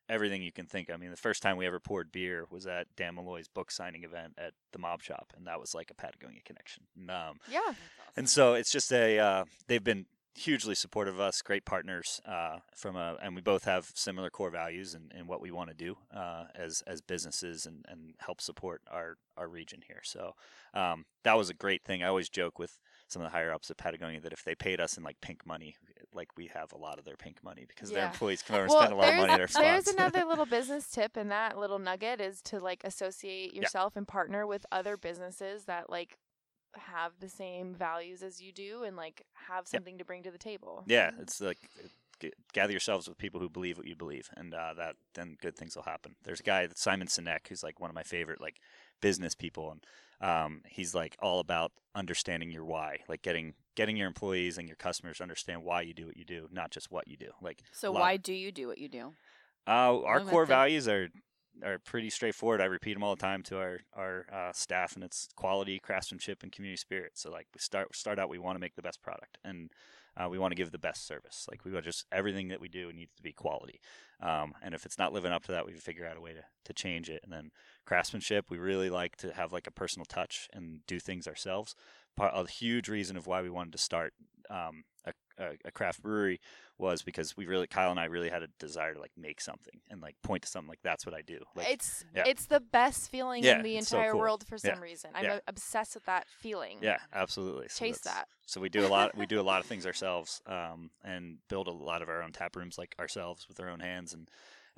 [0.09, 0.89] everything you can think.
[0.89, 4.03] I mean, the first time we ever poured beer was at Dan Malloy's book signing
[4.03, 6.83] event at the Mob Shop, and that was like a Patagonia connection.
[7.09, 7.73] Um, yeah,
[8.17, 10.05] and so it's just a uh, they've been
[10.39, 14.49] hugely supportive of us, great partners uh, from a, and we both have similar core
[14.49, 18.81] values and what we want to do uh, as as businesses and, and help support
[18.89, 20.01] our our region here.
[20.03, 20.33] So
[20.73, 22.03] um, that was a great thing.
[22.03, 24.79] I always joke with some of the higher ups at Patagonia that if they paid
[24.79, 25.75] us in like pink money,
[26.13, 28.71] like we have a lot of their pink money because their employees come over and
[28.71, 31.79] spend a lot of money at their there's another little business tip and that little
[31.79, 33.61] nugget is to like associate Yeah.
[33.61, 36.17] yourself and partner with other businesses that like
[36.75, 40.37] have the same values as you do and like have something to bring to the
[40.37, 40.83] table.
[40.87, 41.57] Yeah, it's like
[42.19, 45.55] g- gather yourselves with people who believe what you believe, and uh, that then good
[45.55, 46.15] things will happen.
[46.23, 48.57] There's a guy, Simon Sinek, who's like one of my favorite like
[49.01, 49.83] business people, and
[50.21, 54.75] um, he's like all about understanding your why, like getting getting your employees and your
[54.75, 57.31] customers to understand why you do what you do, not just what you do.
[57.41, 59.13] Like, So lot- why do you do what you do?
[59.67, 61.09] uh, our core values are
[61.63, 62.61] are pretty straightforward.
[62.61, 66.43] I repeat them all the time to our our uh, staff, and it's quality, craftsmanship,
[66.43, 67.13] and community spirit.
[67.15, 69.69] So like we start start out, we want to make the best product, and
[70.17, 71.45] uh, we want to give the best service.
[71.49, 73.79] Like we want just everything that we do needs to be quality.
[74.21, 76.43] Um, and if it's not living up to that, we figure out a way to
[76.65, 77.21] to change it.
[77.23, 77.51] And then
[77.85, 81.75] craftsmanship, we really like to have like a personal touch and do things ourselves.
[82.15, 84.13] Part a huge reason of why we wanted to start
[84.49, 86.39] um, a, a, a craft brewery
[86.77, 89.79] was because we really Kyle and I really had a desire to like make something
[89.89, 91.39] and like point to something like that's what I do.
[91.55, 92.23] Like it's yeah.
[92.25, 94.21] it's the best feeling Yeah, in the it's so entire cool.
[94.21, 95.11] world for some Yeah, reason.
[95.13, 96.79] I'm obsessed with that feeling.
[96.81, 97.67] yeah, absolutely.
[97.69, 98.27] So Chase that.
[98.45, 99.15] So we do a lot.
[99.15, 102.31] We do a lot of things ourselves, um, and build a lot of our own
[102.31, 104.29] tap rooms like ourselves with our own hands, and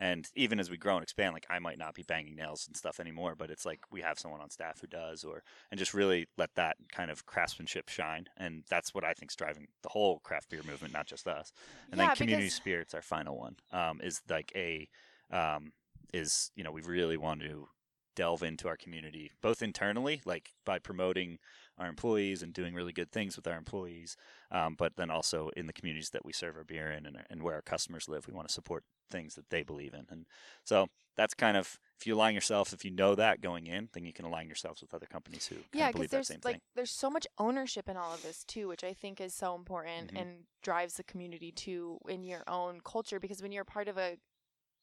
[0.01, 2.75] and even as we grow and expand, like I might not be banging nails and
[2.75, 5.93] stuff anymore, but it's like we have someone on staff who does, or and just
[5.93, 10.19] really let that kind of craftsmanship shine, and that's what I think's driving the whole
[10.19, 11.53] craft beer movement, not just us.
[11.91, 14.89] And Yeah, then community because- spirits, our final one, um, is like a
[15.29, 15.71] um,
[16.11, 17.69] is you know we really want to
[18.15, 21.39] delve into our community both internally like by promoting
[21.77, 24.17] our employees and doing really good things with our employees
[24.51, 27.41] um, but then also in the communities that we serve our beer in and, and
[27.43, 30.25] where our customers live we want to support things that they believe in and
[30.63, 34.05] so that's kind of if you align yourself if you know that going in then
[34.05, 36.55] you can align yourselves with other companies who yeah believe because that there's same like
[36.55, 39.53] thing there's so much ownership in all of this too which i think is so
[39.55, 40.21] important Mhm.
[40.21, 40.29] and
[40.63, 44.17] drives the community too in your own culture because when you're part of a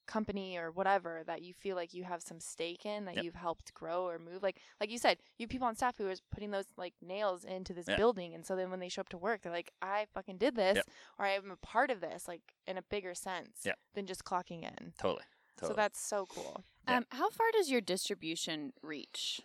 [0.08, 3.24] company or whatever that you feel like you have some stake in that Yep.
[3.24, 6.08] you've helped grow or move like like you said you have people on staff who
[6.08, 7.96] are putting those like nails into this Yeah.
[7.96, 10.56] building and so then when they show up to work they're like i fucking did
[10.56, 10.86] this Yep.
[11.18, 13.78] or i'm a part of this like in a bigger sense Yep.
[13.94, 15.22] than just clocking in totally
[15.56, 16.96] totally so that's so cool Yeah.
[16.98, 19.42] Um, how far does your distribution reach?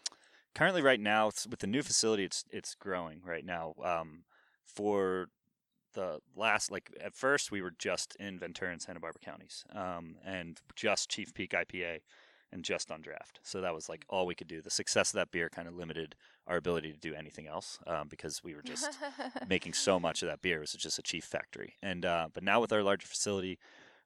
[0.56, 4.24] currently right now it's, with the new facility it's it's growing right now um,
[4.64, 5.28] for
[5.94, 10.16] the last like at first we were just in ventura and santa barbara counties um,
[10.26, 12.00] and just chief peak ipa
[12.52, 15.16] and just on draft so that was like all we could do the success of
[15.16, 16.16] that beer kind of limited
[16.48, 18.98] our ability to do anything else um, because we were just
[19.48, 20.58] making so much of that beer.
[20.58, 21.76] It was just a chief factory.
[21.82, 23.60] And uh, but now with our larger facility,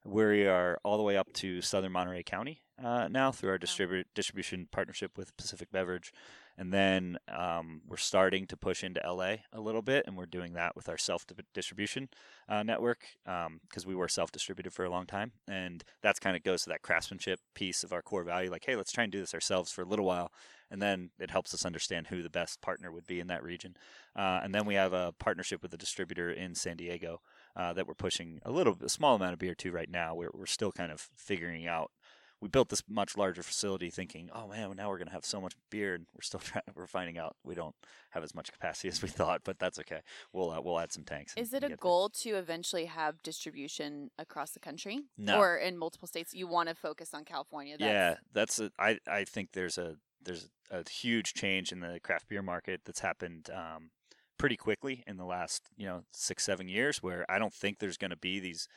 [0.04, 3.58] where we are all the way up to southern Monterey County uh, now through our
[3.58, 6.12] distribu- distribution partnership with Pacific Beverage.
[6.58, 10.54] And then um, we're starting to push into LA a little bit, and we're doing
[10.54, 12.08] that with our self distribution
[12.48, 15.30] uh, network because we were self distributed for a long time.
[15.46, 18.74] And that's kind of goes to that craftsmanship piece of our core value like, hey,
[18.74, 20.32] let's try and do this ourselves for a little while.
[20.70, 23.76] And then it helps us understand who the best partner would be in that region.
[24.14, 27.20] Uh, and then we have a partnership with a distributor in San Diego
[27.56, 30.14] uh, that we're pushing a little, a small amount of beer to right now.
[30.14, 31.92] We're, we're still kind of figuring out.
[32.40, 35.54] We built this much larger facility, thinking, "Oh man, now we're gonna have so much
[35.70, 36.62] beer," and we're still trying.
[36.74, 37.74] We're finding out we don't
[38.10, 40.00] have as much capacity as we thought, but that's okay.
[40.32, 41.34] We'll uh, we'll add some tanks.
[41.36, 41.76] Is it a get there.
[41.78, 45.38] goal to eventually have distribution across the country No.
[45.40, 46.32] or in multiple states?
[46.32, 47.76] You want to focus on California?
[47.80, 52.28] Yeah, that's a, I I think there's a there's a huge change in the craft
[52.28, 53.90] beer market that's happened um,
[54.36, 57.02] pretty quickly in the last you know six seven years.
[57.02, 58.68] Where I don't think there's going to be these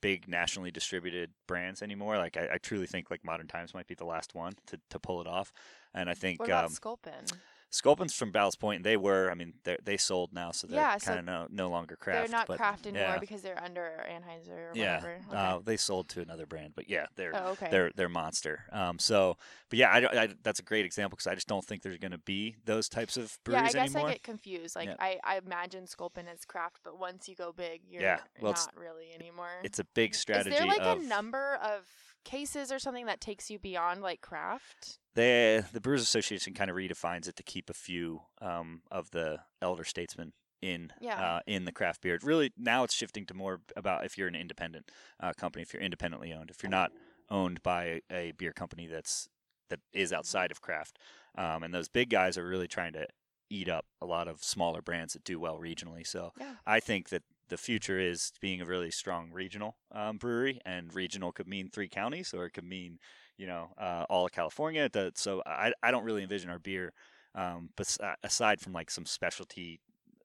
[0.00, 2.16] big nationally distributed brands anymore.
[2.18, 4.98] Like I, I truly think like Modern Times might be the last one to, to
[4.98, 5.52] pull it off.
[5.94, 7.24] And I think what about um, sculpin
[7.70, 9.30] Sculpin's from Ballast Point, they were.
[9.30, 11.96] I mean, they they sold now, so they're Yeah, so kind of no, no longer
[11.96, 12.28] craft.
[12.30, 13.18] they're not but, craft anymore yeah.
[13.18, 15.20] because they're under Anheuser or Yeah, whatever.
[15.28, 15.36] Okay.
[15.36, 17.68] uh, they sold to another brand, but yeah, they're oh, okay.
[17.70, 18.64] they're they're monster.
[18.72, 19.36] Um, so,
[19.68, 21.98] but yeah, I, don't- I, that's a great example because I just don't think there's
[21.98, 24.08] going to be those types of breweries yeah, I guess anymore.
[24.08, 24.74] I get confused.
[24.74, 24.96] Like Yeah.
[24.98, 28.66] I, I imagine Sculpin as craft, but once you go big, you're Yeah, well, it's-
[28.66, 29.50] not really anymore.
[29.62, 30.50] it's a big strategy.
[30.54, 31.84] Is there like of a number of
[32.28, 34.98] cases or something that takes you beyond like craft?
[35.14, 39.40] they, the Brewers Association kind of redefines it to keep a few um, of the
[39.60, 41.20] elder statesmen in Yeah.
[41.36, 42.18] uh, in the craft beer.
[42.22, 45.82] Really, now it's shifting to more about if you're an independent uh, company, if you're
[45.82, 46.92] independently owned, if you're not
[47.30, 49.28] owned by a beer company that's
[49.70, 50.98] that is outside of craft,
[51.36, 53.06] um, and those big guys are really trying to
[53.50, 56.06] eat up a lot of smaller brands that do well regionally.
[56.06, 56.54] So Yeah.
[56.66, 61.32] I think that the future is being a really strong regional um, brewery, and regional
[61.32, 62.98] could mean three counties, or it could mean
[63.36, 64.88] you know uh, all of California.
[65.14, 66.92] So I I don't really envision our beer,
[67.34, 69.80] um, but aside from like some specialty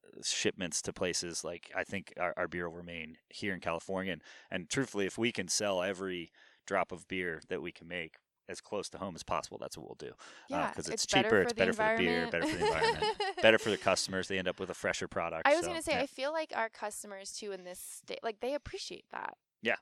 [0.06, 4.12] uh, shipments to places like I think our, our beer will remain here in California,
[4.12, 6.30] and, and truthfully, if we can sell every
[6.66, 8.16] drop of beer that we can make
[8.48, 10.14] as close to home as possible, that's what we'll do.
[10.48, 13.58] Yeah, because it's, better cheaper, it's better for the beer, better for the environment, better
[13.58, 14.28] for the customers.
[14.28, 15.46] They end up with a fresher product.
[15.46, 16.02] I was so, gonna say, yeah.
[16.02, 19.36] I feel like our customers too in this state, like they appreciate that.
[19.62, 19.76] Yeah,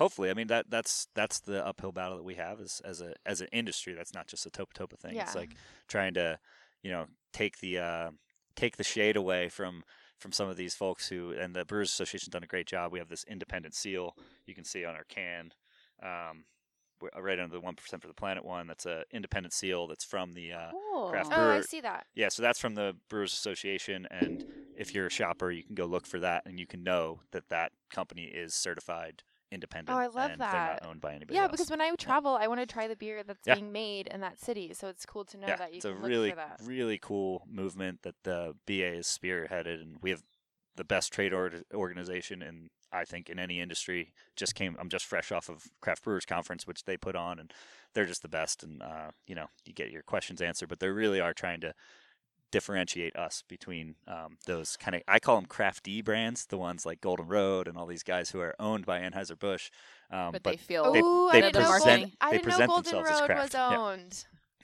[0.00, 3.12] hopefully i mean that that's that's the uphill battle that we have as as a
[3.26, 5.50] as an industry that's not just a topa topa thing it's like
[5.88, 6.38] trying to
[6.82, 8.10] you know take the uh
[8.56, 9.84] take the shade away from
[10.18, 12.98] from some of these folks who and the brewers association's done a great job we
[12.98, 15.52] have this independent seal you can see on our can
[16.02, 16.44] um
[17.20, 20.32] right under the one percent for the planet one that's a independent seal that's from
[20.32, 21.08] the uh Cool.
[21.08, 22.06] craft Oh, I see that.
[22.14, 25.86] yeah, so that's from the Brewers Association, and if you're a shopper, you can go
[25.86, 29.96] look for that, and you can know that that company is certified independent.
[29.96, 30.82] Oh, I love and They're that.
[30.82, 31.50] not owned by anybody Yeah, else.
[31.52, 33.54] because when I travel, I want to try the beer that's Yeah.
[33.56, 34.72] being made in that city.
[34.74, 36.60] So it's cool to know yeah, that you it's a can really, for that.
[36.62, 40.22] really cool movement that the BA is spearheaded, and we have
[40.76, 44.12] the best trade or- organization in I think in any industry.
[44.36, 44.76] Just came.
[44.80, 47.52] I'm just fresh off of Craft Brewers Conference, which they put on, and
[47.94, 48.62] they're just the best.
[48.62, 51.74] And uh, you know, you get your questions answered, but they really are trying to
[52.50, 57.00] differentiate us between um, those kind of I call them crafty brands, the ones like
[57.00, 59.70] Golden Road and all these guys who are owned by Anheuser Busch.
[60.10, 62.36] Um, but, but they feel They- Ooh, they I didn't know present- Golden, I they
[62.38, 63.42] didn't know present Golden themselves as Road craft.
[63.42, 63.76] was Yeah.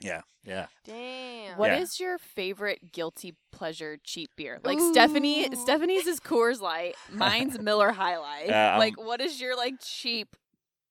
[0.03, 0.05] Owned.
[0.05, 0.65] yeah, yeah.
[0.85, 1.57] Damn.
[1.57, 1.79] What Yeah.
[1.79, 4.59] is your favorite guilty pleasure cheap beer?
[4.63, 5.55] Like Stephanie, Ooh.
[5.55, 6.95] Stephanie's is Coors Light.
[7.11, 8.47] Mine's Miller High Life.
[8.47, 10.41] Yeah, I'm- like, what is your like cheap, I'm-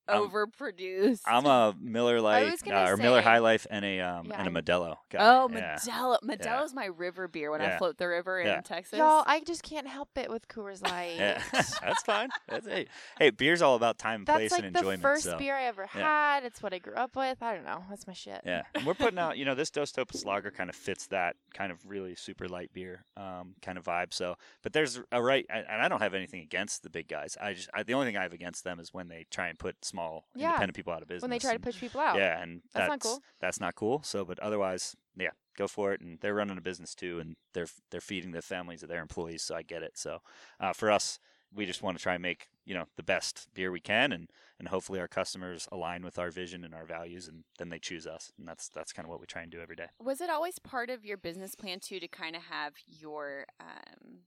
[0.09, 1.21] overproduced?
[1.27, 4.51] I'm a Miller Lite uh, or Miller High Life and a um Yeah, and a
[4.51, 4.97] I'm- Modelo.
[5.11, 5.19] Guy.
[5.21, 5.77] oh, yeah.
[5.77, 6.19] Modelo.
[6.23, 8.59] Modelo's my river beer when I float the river Yeah.
[8.59, 8.99] in Texas.
[8.99, 11.17] Y'all, I just can't help it with Coors Light.
[11.17, 12.31] Yeah, that's fine.
[12.49, 12.87] That's, hey,
[13.19, 15.03] hey, beer's all about time, That's place, like and the enjoyment.
[15.03, 15.39] first so.
[15.39, 16.35] beer I ever yeah.
[16.35, 16.45] had.
[16.45, 17.43] It's what I grew up with.
[17.43, 17.85] I don't know.
[17.89, 18.41] That's my shit.
[18.45, 19.39] Yeah, and we're putting out.
[19.39, 22.71] You know, this Dos Topas Lager kind of fits that kind of really super light
[22.73, 24.13] beer um, kind of vibe.
[24.13, 27.37] So, but there's a right, and and I don't have anything against the big guys.
[27.41, 29.59] I just I, the only thing I have against them is when they try and
[29.59, 30.49] put small Yeah.
[30.49, 31.23] independent people out of business.
[31.23, 32.17] When they try to push people out.
[32.17, 33.23] Yeah, and That's that's not cool.
[33.41, 34.03] That's not cool.
[34.03, 36.01] So, but otherwise, yeah, go for it.
[36.01, 39.43] And they're running a business too, and they're they're feeding the families of their employees.
[39.43, 39.97] So I get it.
[39.99, 40.21] So,
[40.61, 41.19] uh, for us,
[41.55, 44.31] we just want to try and make you know the best beer we can, and
[44.59, 48.07] and hopefully our customers align with our vision and our values, and then they choose
[48.07, 48.33] us.
[48.39, 49.89] And that's that's kind of what we try and do every day.
[49.99, 54.21] Was it always part of your business plan too to kind of have your um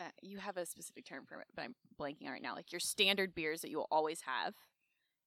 [0.00, 2.54] uh, you have a specific term for it, but I'm blanking on right now.
[2.54, 4.54] Like your standard beers that you'll always have,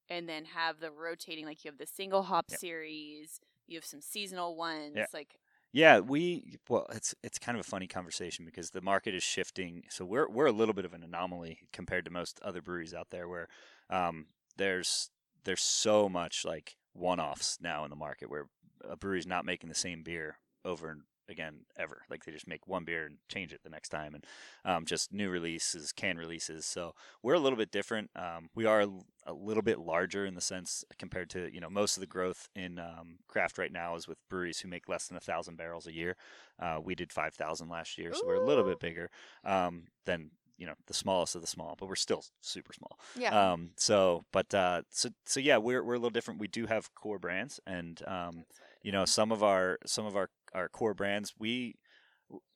[0.10, 1.46] and then have the rotating.
[1.46, 2.62] Like you have the single hop Yep.
[2.62, 4.96] series, you have some seasonal ones.
[4.96, 5.08] Yeah.
[5.14, 5.40] Like
[5.74, 9.84] Yeah, we well, it's it's kind of a funny conversation because the market is shifting.
[9.90, 13.10] So we're we're a little bit of an anomaly compared to most other breweries out
[13.12, 13.50] there, where
[13.90, 15.12] um, there's
[15.46, 18.48] there's so much like one-offs now in the market where
[18.84, 22.02] a brewery's not making the same beer over and again ever.
[22.10, 24.26] Like they just make one beer and change it the next time, and
[24.66, 26.66] um, just new releases, can releases.
[26.66, 28.10] So we're a little bit different.
[28.16, 28.82] Um, we are
[29.26, 32.50] a, little bit larger in the sense compared to you know most of the growth
[32.56, 35.88] in um, craft right now is with breweries who make less than a thousand barrels
[35.88, 36.16] a year.
[36.60, 39.10] Uh, we did five thousand last year, so we're a little bit bigger
[39.46, 43.00] um, than you know the smallest of the small, but we're still super small.
[43.18, 43.52] Yeah.
[43.52, 46.40] Um, so, but uh, so so yeah, we're we're a little different.
[46.40, 48.46] We do have core brands, and um,
[48.84, 51.76] you know some of our some of our our core brands we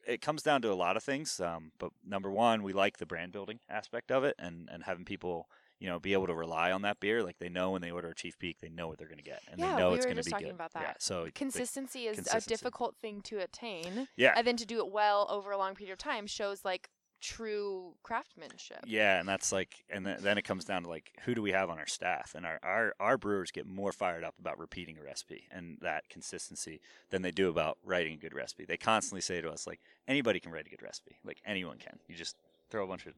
[0.08, 3.06] it comes down to a lot of things um, but number one we like the
[3.06, 5.48] brand building aspect of it and and having people
[5.80, 8.10] you know be able to rely on that beer like they know when they order
[8.10, 9.98] a chief peak they know what they're going to get and Yeah, they know we
[9.98, 11.02] it's going to be talking good about yeah that.
[11.04, 12.46] so the- Consistency is consistency.
[12.54, 14.08] a difficult thing to attain.
[14.16, 16.90] yeah And then to do it well over a long period of time shows like
[17.22, 18.80] true craftsmanship.
[18.86, 21.52] Yeah, and that's like, and then, then it comes down to like, who do we
[21.52, 22.34] have on our staff?
[22.36, 26.10] And our, our our brewers get more fired up about repeating a recipe and that
[26.10, 28.66] consistency than they do about writing a good recipe.
[28.66, 32.00] They constantly say to us like, anybody can write a good recipe, like anyone can.
[32.08, 32.36] You just
[32.70, 33.14] throw a bunch of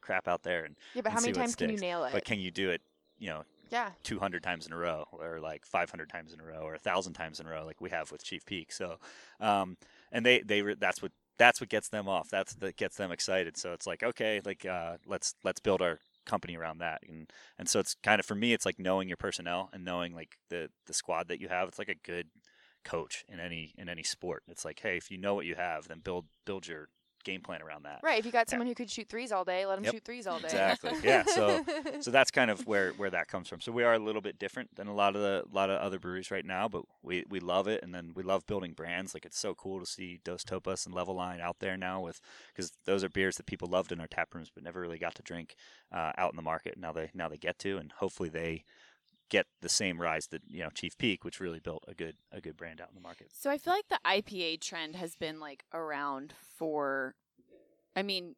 [0.00, 2.12] crap out there, and Yeah, but how many times can you nail it?
[2.12, 2.82] but can you do it?
[3.18, 3.90] You know, yeah.
[4.02, 7.12] 200 times in a row or like 500 times in a row or a 1000
[7.14, 8.98] times in a row like we have with chief peak so
[9.40, 9.76] um
[10.12, 13.10] and they they re- that's what that's what gets them off that's that gets them
[13.10, 13.56] excited.
[13.56, 17.02] So it's like okay like uh let's let's build our company around that.
[17.08, 20.14] And and so it's kind of for me it's like knowing your personnel and knowing
[20.14, 22.28] like the the squad that you have it's like a good
[22.84, 24.42] coach in any in any sport.
[24.48, 26.88] It's like hey if you know what you have then build build your
[27.24, 28.18] game plan around that Right.
[28.18, 29.94] If you got someone who could shoot threes all day, let them Yep.
[29.94, 30.44] shoot threes all day.
[30.48, 30.92] Exactly.
[31.02, 31.64] Yeah, so-
[32.00, 33.60] so that's kind of where where that comes from.
[33.60, 35.98] So we are a little bit different than a lot of the lot of other
[35.98, 39.14] breweries right now, but we we love it, and then we love building brands.
[39.14, 42.20] Like it's so cool to see Dos Topas and Level Line out there now with
[42.48, 45.14] because those are beers that people loved in our tap rooms, but never really got
[45.16, 45.56] to drink
[45.92, 46.78] uh, out in the market.
[46.78, 48.64] Now they now they get to, and hopefully they
[49.30, 52.40] get the same rise that you know Chief Peak, which really built a good a
[52.40, 53.28] good brand out in the market.
[53.32, 57.14] So I feel like the IPA trend has been like around for,
[57.96, 58.34] I mean,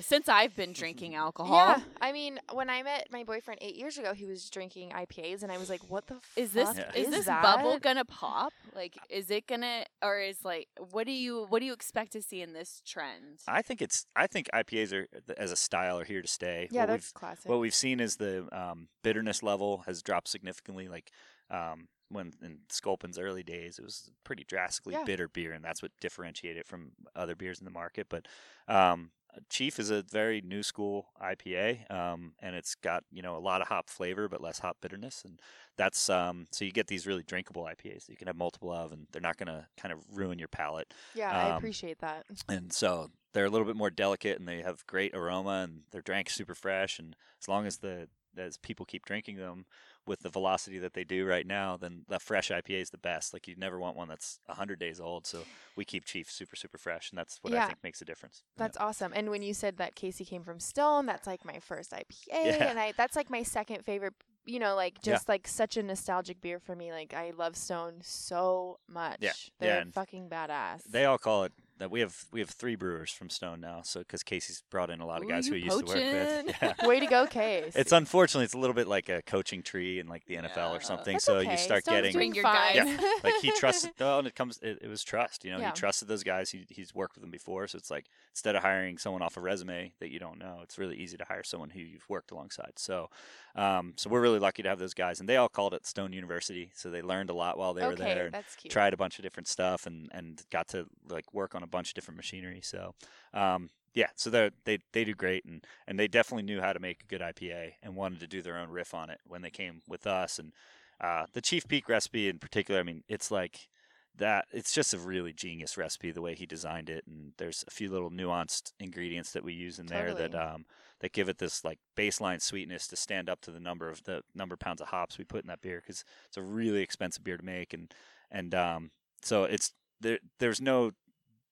[0.00, 1.56] since I've been drinking alcohol.
[1.56, 5.42] Yeah, I mean, when I met my boyfriend eight years ago, he was drinking IPAs,
[5.42, 6.90] and I was like, "What the Is this Yeah.
[6.94, 7.42] is this that?
[7.42, 8.52] bubble gonna pop?
[8.74, 12.22] Like, is it gonna, or is like, what do you what do you expect to
[12.22, 13.40] see in this trend?
[13.46, 16.68] I think it's I think IPAs are as a style are here to stay.
[16.70, 17.48] Yeah, What we've that's classic.
[17.50, 20.88] what we've seen is the um, bitterness level has dropped significantly.
[20.88, 21.10] Like
[21.50, 25.04] um, when in Sculpin's early days, it was pretty drastically Yeah.
[25.04, 28.08] bitter beer, and that's what differentiated it from other beers in the market.
[28.08, 28.26] But
[28.66, 29.10] um,
[29.50, 33.62] Chief is a very new school IPA, um, and it's got you know a lot
[33.62, 35.40] of hop flavor but less hop bitterness, and
[35.76, 38.92] that's um, so you get these really drinkable IPAs that you can have multiple of,
[38.92, 42.24] and they're not going to kind of ruin your palate yeah, I um, appreciate that.
[42.48, 46.02] and so they're a little bit more delicate and they have great aroma and they're
[46.02, 48.08] drank super fresh and as long as the
[48.38, 49.66] as people keep drinking them
[50.06, 53.32] with the velocity that they do right now, then the fresh IPA is the best.
[53.32, 55.26] Like you never want one that's 100 days old.
[55.26, 55.44] So
[55.76, 58.42] we keep Chief super super fresh, and that's what I think makes a difference.
[58.56, 59.12] That's awesome.
[59.14, 62.68] And when you said that Casey came from Stone, that's like my first IPA, Yeah.
[62.70, 64.14] and I that's like my second favorite.
[64.46, 65.12] You know, like Yeah.
[65.12, 66.90] just like such a nostalgic beer for me.
[66.90, 69.18] Like I love Stone so much.
[69.20, 69.32] Yeah.
[69.58, 70.84] They're Yeah, fucking badass.
[70.84, 73.82] They all call it that we have we have three brewers from Stone now.
[73.82, 75.84] So because Casey's brought in a lot of Ooh, guys who you he used to
[75.86, 76.56] work with.
[76.62, 76.86] Yeah.
[76.86, 77.74] Way to go, Case.
[77.76, 80.72] It's unfortunately it's a little bit like a coaching tree in like the NFL Yeah.
[80.76, 81.14] or something.
[81.14, 81.52] That's so okay.
[81.52, 82.76] you start Stone's getting doing your fine.
[82.76, 83.00] guys.
[83.22, 85.66] like he trusted well and it comes it, it was trust you know Yeah.
[85.68, 88.62] he trusted those guys he, he's worked with them before so it's like instead of
[88.62, 91.70] hiring someone off a resume that you don't know it's really easy to hire someone
[91.70, 93.08] who you've worked alongside so
[93.56, 96.12] um, so we're really lucky to have those guys and they all called it stone
[96.12, 98.70] university so they learned a lot while they were there and that's cute.
[98.72, 101.90] tried a bunch of different stuff and and got to like work on a bunch
[101.90, 102.94] of different machinery so
[103.34, 106.80] um, yeah so they they they do great and and they definitely knew how to
[106.80, 109.50] make a good IPA and wanted to do their own riff on it when they
[109.50, 110.52] came with us and
[111.00, 113.68] uh, the Chief Peak recipe in particular I mean it's like
[114.16, 117.70] that it's just a really genius recipe the way he designed it and there's a
[117.70, 120.64] few little nuanced ingredients that we use in there that um
[121.00, 124.22] that give it this like baseline sweetness to stand up to the number of the
[124.34, 127.24] number of pounds of hops we put in that beer because it's a really expensive
[127.24, 127.94] beer to make and
[128.30, 128.90] and um
[129.22, 130.90] so it's there there's no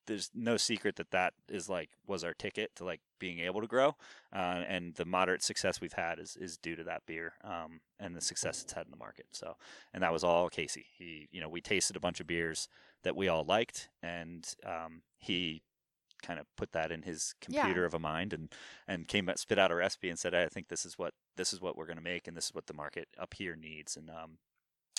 [0.06, 3.66] there's no secret that that is like was our ticket to like being able to
[3.66, 3.88] grow
[4.34, 8.14] uh, and the moderate success we've had is is due to that beer um, and
[8.16, 9.56] the success it's had in the market so
[9.92, 12.68] and that was all casey he you know we tasted a bunch of beers
[13.02, 15.62] that we all liked and um, he
[16.22, 17.60] kind of put that in his Yeah.
[17.60, 18.52] computer of a mind and
[18.88, 21.52] and came out spit out a recipe and said i think this is what this
[21.52, 23.96] is what we're going to make and this is what the market up here needs
[23.96, 24.38] and um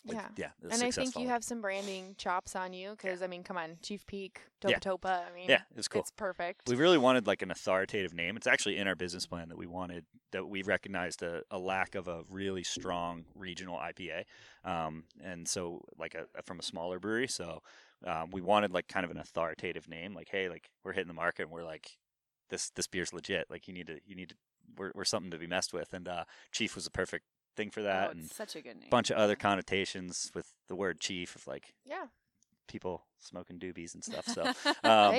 [0.06, 0.28] it- Yeah.
[0.38, 3.58] yeah and I think you have some branding chops on you because I mean, come
[3.58, 4.80] on, Chief Peak, Topa Yeah.
[4.80, 5.26] Topa.
[5.30, 6.68] I mean, yeah it's cool it's perfect.
[6.70, 8.38] We really wanted like an authoritative name.
[8.38, 11.96] It's actually in our business plan that we wanted that we recognized a, a lack
[11.96, 14.26] of a really strong regional IPA,
[14.66, 17.28] um, and so like a, from a smaller brewery.
[17.28, 17.62] So
[18.06, 21.14] um, we wanted like kind of an authoritative name, like hey, like we're hitting the
[21.14, 21.98] market and we're like
[22.50, 23.50] this this beer's legit.
[23.50, 24.36] Like you need to you need to
[24.78, 25.94] we're, we're something to be messed with.
[25.94, 27.26] And uh, Chief was the perfect
[27.58, 28.88] thing for oh, that, oh, and such a good name.
[28.88, 32.06] a bunch of other connotations with the word chief of like yeah.
[32.68, 34.28] People smoking doobies and stuff.
[34.28, 34.44] So.
[34.84, 35.14] Um,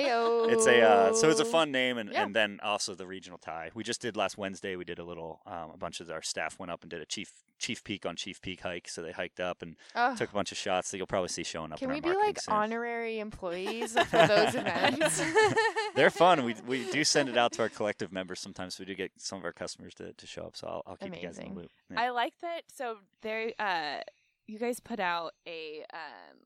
[0.49, 2.23] it's a uh, so it's a fun name and, Yeah.
[2.23, 3.71] and then also the regional tie.
[3.73, 4.75] We just did last Wednesday.
[4.75, 7.05] We did a little um, a bunch of our staff went up and did a
[7.05, 8.87] chief Chief Peak on Chief Peak hike.
[8.87, 9.75] So they hiked up and
[10.17, 11.79] took a bunch of shots that you'll probably see showing up.
[11.79, 12.55] Can we be like soon.
[12.55, 15.21] honorary employees for those events?
[15.95, 16.45] They're fun.
[16.45, 18.79] We we do send it out to our collective members sometimes.
[18.79, 20.55] We do get some of our customers to, to show up.
[20.55, 21.71] So I'll, I'll keep you guys in the loop.
[21.91, 22.01] Yeah.
[22.01, 22.61] I like that.
[22.73, 23.99] So there, uh,
[24.47, 26.37] you guys put out a um,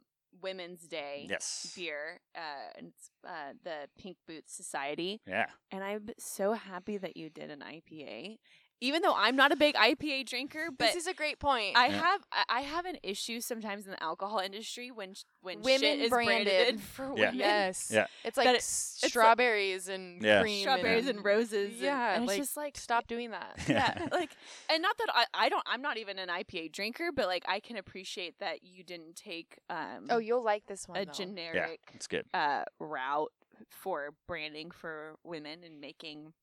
[0.41, 1.71] Women's Day yes.
[1.75, 2.19] beer.
[2.35, 2.91] Uh, and
[3.27, 5.45] uh, the Pink Boots Society, Yeah.
[5.71, 8.37] and I'm so happy that you did an IPA.
[8.81, 11.77] Even though I'm not a big IPA drinker, but this is a great point.
[11.77, 12.01] I Yeah.
[12.01, 15.99] have I- I have an issue sometimes in the alcohol industry when when Women shit
[15.99, 16.47] is branded.
[16.47, 17.25] branded for Yeah.
[17.27, 17.35] women.
[17.35, 17.91] yes.
[17.93, 18.07] Yeah.
[18.25, 20.41] It's like That it- s- like- strawberries and Yeah.
[20.41, 20.61] cream.
[20.63, 21.79] Strawberries and, and roses.
[21.79, 22.15] Yeah.
[22.15, 23.57] and, like, it's just like stop doing that.
[23.69, 24.35] yeah, like,
[24.69, 27.59] and not that I, I don't, I'm not even an IPA drinker, but like, I
[27.61, 30.97] can appreciate that you didn't take um Oh, you'll like this one.
[30.97, 31.11] a though.
[31.11, 31.13] Yeah.
[31.13, 32.25] generic It's good.
[32.33, 33.31] uh route
[33.69, 36.33] for branding for women and making.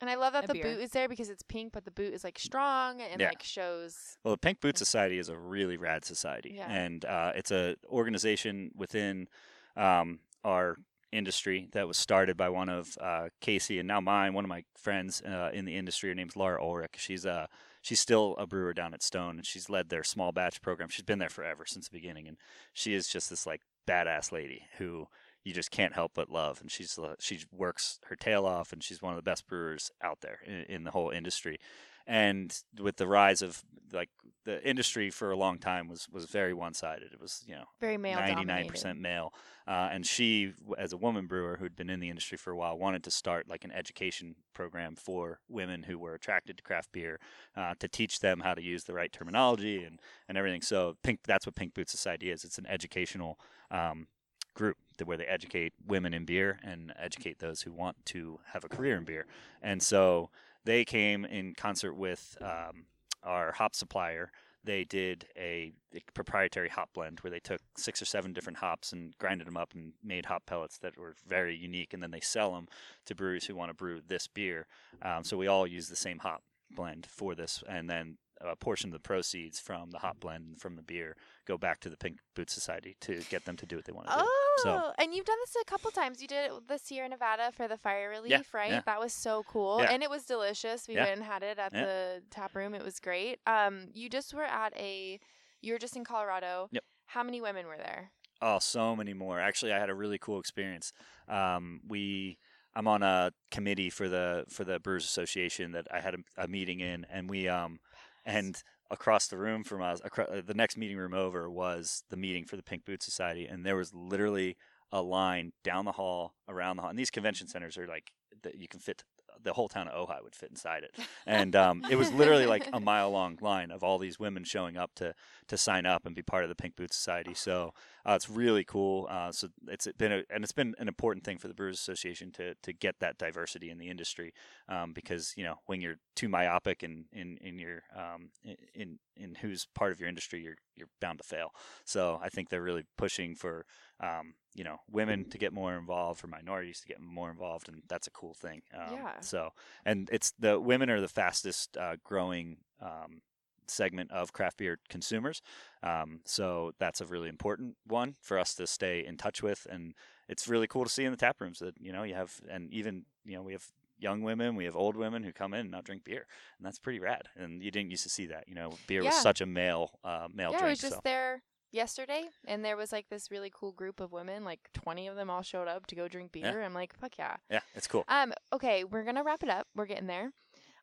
[0.00, 0.62] And I love that the beer.
[0.62, 3.28] boot is there because it's pink, but the boot is like strong and Yeah.
[3.28, 4.16] like shows.
[4.22, 6.70] Well, the Pink Boot Society is a really rad society, Yeah.
[6.70, 9.28] and uh, it's a organization within
[9.76, 10.76] um, our
[11.10, 14.64] industry that was started by one of uh, Casey and now mine, one of my
[14.76, 16.10] friends uh, in the industry.
[16.10, 16.94] Her name's Laura Ulrich.
[16.98, 17.46] She's uh,
[17.82, 20.88] she's still a brewer down at Stone, and she's led their small batch program.
[20.90, 22.36] She's been there forever since the beginning, and
[22.72, 25.08] she is just this like badass lady who
[25.44, 26.60] you just can't help but love.
[26.60, 30.20] And she's she works her tail off, and she's one of the best brewers out
[30.20, 31.58] there in, in the whole industry.
[32.06, 33.62] And with the rise of
[33.92, 34.08] like
[34.44, 37.12] the industry for a long time was was very one sided.
[37.12, 39.32] It was you know Very male ninety nine percent male.
[39.66, 42.78] Uh, and she, as a woman brewer who'd been in the industry for a while,
[42.78, 47.20] wanted to start like an education program for women who were attracted to craft beer
[47.54, 50.62] uh, to teach them how to use the right terminology and, and everything.
[50.62, 52.44] So Pink, that's what Pink Boot Society is.
[52.44, 53.38] It's an educational
[53.70, 54.06] um,
[54.54, 58.68] group where they educate women in beer and educate those who want to have a
[58.68, 59.26] career in beer.
[59.62, 60.30] And so
[60.64, 62.86] they came in concert with um,
[63.22, 64.30] our hop supplier
[64.68, 68.92] they did a, a proprietary hop blend where they took six or seven different hops
[68.92, 72.20] and grinded them up and made hop pellets that were very unique, and then they
[72.20, 72.68] sell them
[73.06, 74.66] to brewers who want to brew this beer.
[75.00, 78.90] Um, so we all use the same hop blend for this, and then a portion
[78.90, 81.16] of the proceeds from the hop blend and from the beer
[81.48, 84.06] go back to the Pink Boot Society to get them to do what they want
[84.08, 84.20] to do.
[84.22, 86.20] Oh, So- and you've done this a couple times.
[86.22, 88.70] You did it this year in Nevada for the fire relief, right?
[88.70, 88.82] yeah.
[88.84, 89.90] That was so cool, Yeah.
[89.92, 90.86] and it was delicious.
[90.86, 91.04] We Yeah.
[91.04, 91.84] went and had it at Yeah.
[91.86, 92.74] the tap room.
[92.74, 93.40] It was great.
[93.46, 95.18] Um, you just were at a.
[95.62, 96.68] You were just in Colorado.
[96.70, 96.84] Yep.
[97.06, 98.12] How many women were there?
[98.40, 99.40] Oh, so many more.
[99.40, 100.92] Actually, I had a really cool experience.
[101.26, 102.38] Um, we,
[102.74, 106.46] I'm on a committee for the for the Brewers Association that I had a, a
[106.46, 107.80] meeting in, and we um,
[108.24, 112.16] and across the room from us, acro- uh, the next meeting room over was the
[112.16, 114.56] meeting for the Pink Boot Society, and there was literally
[114.90, 118.12] a line down the hall, around the hall, and these convention centers are like
[118.42, 119.04] that you can fit.
[119.42, 120.94] The whole town of Ojai would fit inside it,
[121.26, 124.76] and um, it was literally like a mile long line of all these women showing
[124.76, 125.14] up to
[125.48, 127.34] to sign up and be part of the Pink Boot Society.
[127.34, 127.72] So
[128.06, 129.06] uh, it's really cool.
[129.10, 132.30] Uh, so it's been a, and it's been an important thing for the Brewers Association
[132.32, 134.32] to to get that diversity in the industry
[134.68, 138.30] um, because you know when you're too myopic in in in your um,
[138.74, 141.50] in in who's part of your industry, you're you're bound to fail.
[141.84, 143.66] So I think they're really pushing for
[144.00, 147.82] um, you know women to get more involved, for minorities to get more involved, and
[147.88, 148.62] that's a cool thing.
[148.74, 149.20] Um, Yeah.
[149.20, 149.52] So
[149.84, 152.58] and it's the women are the fastest uh, growing.
[152.80, 153.22] Um,
[153.70, 155.42] segment of craft beer consumers
[155.82, 159.94] um, so that's a really important one for us to stay in touch with, and
[160.28, 162.72] it's really cool to see in the tap rooms that you know you have, and
[162.72, 163.64] even you know we have
[163.98, 166.26] young women, we have old women who come in and not drink beer,
[166.58, 167.28] and that's pretty rad.
[167.36, 168.48] And you didn't used to see that.
[168.48, 170.70] You know, beer was such a male uh, male yeah, drink.
[170.70, 174.44] was just so there yesterday, and there was like this really cool group of women.
[174.44, 176.50] Like twenty of them all showed up to go drink Yeah.
[176.52, 176.62] beer.
[176.62, 177.36] I'm like, fuck yeah.
[177.50, 178.04] yeah, it's cool.
[178.08, 179.66] Um, okay, we're gonna wrap it up.
[179.74, 180.32] We're getting there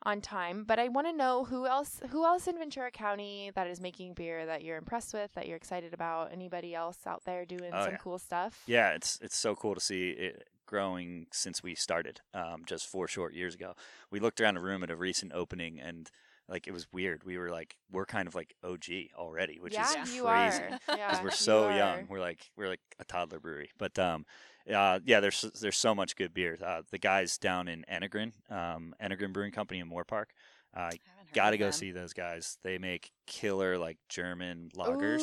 [0.04, 3.66] on time, but I want to know who else, who else in Ventura County that
[3.66, 6.32] is making beer that you're impressed with, that you're excited about.
[6.32, 7.98] Anybody else out there doing Oh, some yeah.
[7.98, 8.62] cool stuff?
[8.68, 13.08] Yeah, it's it's so cool to see it growing since we started, um, just four
[13.08, 13.74] short years ago.
[14.12, 16.10] We looked around the room at a recent opening and.
[16.48, 17.24] Like it was weird.
[17.24, 18.86] We were like, we're kind of like OG
[19.18, 20.22] already, which yeah, is Yeah.
[20.22, 20.76] crazy.
[20.88, 21.76] Because we're so are.
[21.78, 22.08] young.
[22.08, 23.72] We're like we're like a toddler brewery.
[23.78, 24.26] But um,
[24.72, 26.58] uh, yeah, there's there's so much good beer.
[26.64, 30.26] Uh, the guys down in Enegren, um, Enegren Brewing Company in Moorpark,
[30.76, 30.92] uh,
[31.34, 32.58] got to go see those guys.
[32.64, 35.22] They make killer like German lagers.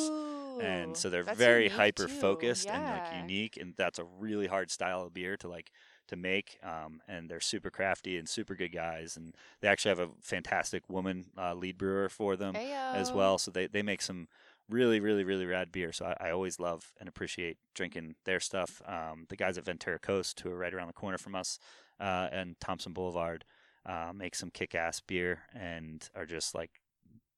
[0.61, 2.13] And so they're that's very hyper too.
[2.13, 5.71] focused and like unique, and that's a really hard style of beer to like
[6.13, 6.57] to make.
[6.63, 10.89] Um, and they're super crafty and super good guys, and they actually have a fantastic
[10.89, 13.37] woman uh, lead brewer for them as well.
[13.37, 14.27] So they, they make some
[14.69, 15.91] really, really, really rad beer.
[15.91, 18.81] So I, I always love and appreciate drinking their stuff.
[18.87, 21.59] Um, the guys at Ventura Coast, who are right around the corner from us,
[21.99, 23.45] uh, and Thompson Boulevard,
[23.85, 26.79] uh, make some kick ass beer and are just like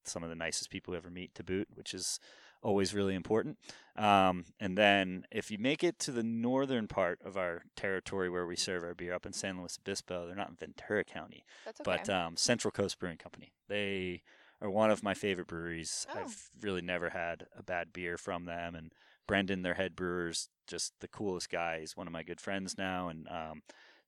[0.03, 2.19] some of the nicest people you ever meet to boot, which is
[2.65, 3.57] always really important.
[3.95, 8.45] Um, and then if you make it to the northern part of our territory where
[8.47, 11.79] we serve our beer up in San Luis Obispo, they're not in Ventura County, That's
[11.79, 11.97] okay.
[12.05, 13.53] but um, Central Coast Brewing Company.
[13.69, 14.23] They
[14.61, 16.07] are one of my favorite breweries.
[16.13, 16.19] Oh.
[16.21, 18.73] I've really never had a bad beer from them.
[18.73, 18.91] And
[19.27, 21.79] Brendan, their head brewer's just the coolest guy.
[21.81, 23.61] He's one of my good friends now, and um,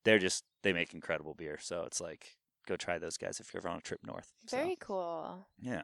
[0.04, 1.60] they're just they make incredible beer.
[1.62, 2.38] So it's like
[2.68, 4.34] go try those guys if you're ever on a trip north.
[4.48, 5.48] So, Very cool.
[5.62, 5.84] yeah.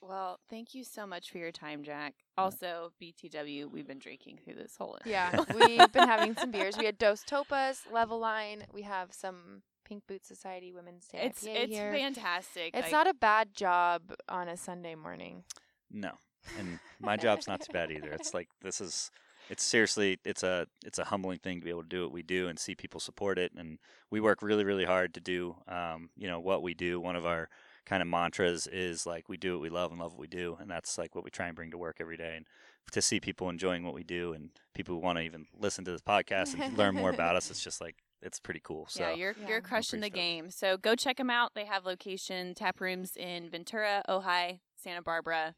[0.00, 2.14] Well, thank you so much for your time, Jack.
[2.38, 4.98] Also, BTW, we've been drinking through this whole.
[5.04, 6.76] Yeah, we've been having some beers.
[6.78, 8.64] We had Dos Topas, Level Line.
[8.72, 11.92] We have some Pink Boot Society Women's Day It's IPA it's here.
[11.92, 12.76] fantastic.
[12.76, 15.42] It's I- not a bad job on a Sunday morning.
[15.90, 16.12] No,
[16.58, 18.12] and my job's not too bad either.
[18.12, 19.10] It's like this is.
[19.48, 22.22] It's seriously, it's a it's a humbling thing to be able to do what we
[22.22, 23.52] do and see people support it.
[23.56, 23.78] And
[24.10, 26.98] we work really, really hard to do, um, you know, what we do.
[26.98, 27.48] One of our
[27.86, 30.56] kind of mantras is like we do what we love and love what we do,
[30.60, 32.34] and that's like what we try and bring to work every day.
[32.36, 32.46] And
[32.92, 35.90] to see people enjoying what we do and people who want to even listen to
[35.90, 38.86] this podcast and learn more about us, it's just like it's pretty cool.
[38.88, 39.48] So yeah, you're Yeah.
[39.48, 40.16] you're crushing the stoked.
[40.16, 40.50] game.
[40.50, 41.52] So go check them out.
[41.54, 45.54] They have location tap rooms in Ventura, Ojai, Santa Barbara.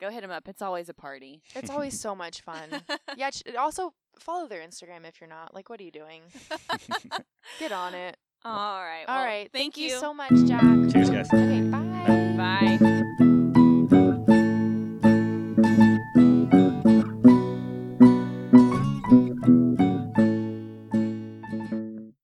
[0.00, 0.48] Go hit them up.
[0.48, 1.42] It's always a party.
[1.54, 2.82] It's always so much fun.
[3.16, 5.54] Yeah, also follow their Instagram if you're not.
[5.54, 6.22] Like, what are you doing?
[7.60, 8.16] Get on it.
[8.44, 9.04] All right.
[9.08, 9.50] All well, right.
[9.52, 10.62] Thank, you so much, Jack.
[10.92, 11.32] Cheers, guys.
[11.32, 12.78] Okay, bye.
[12.78, 12.90] Bye.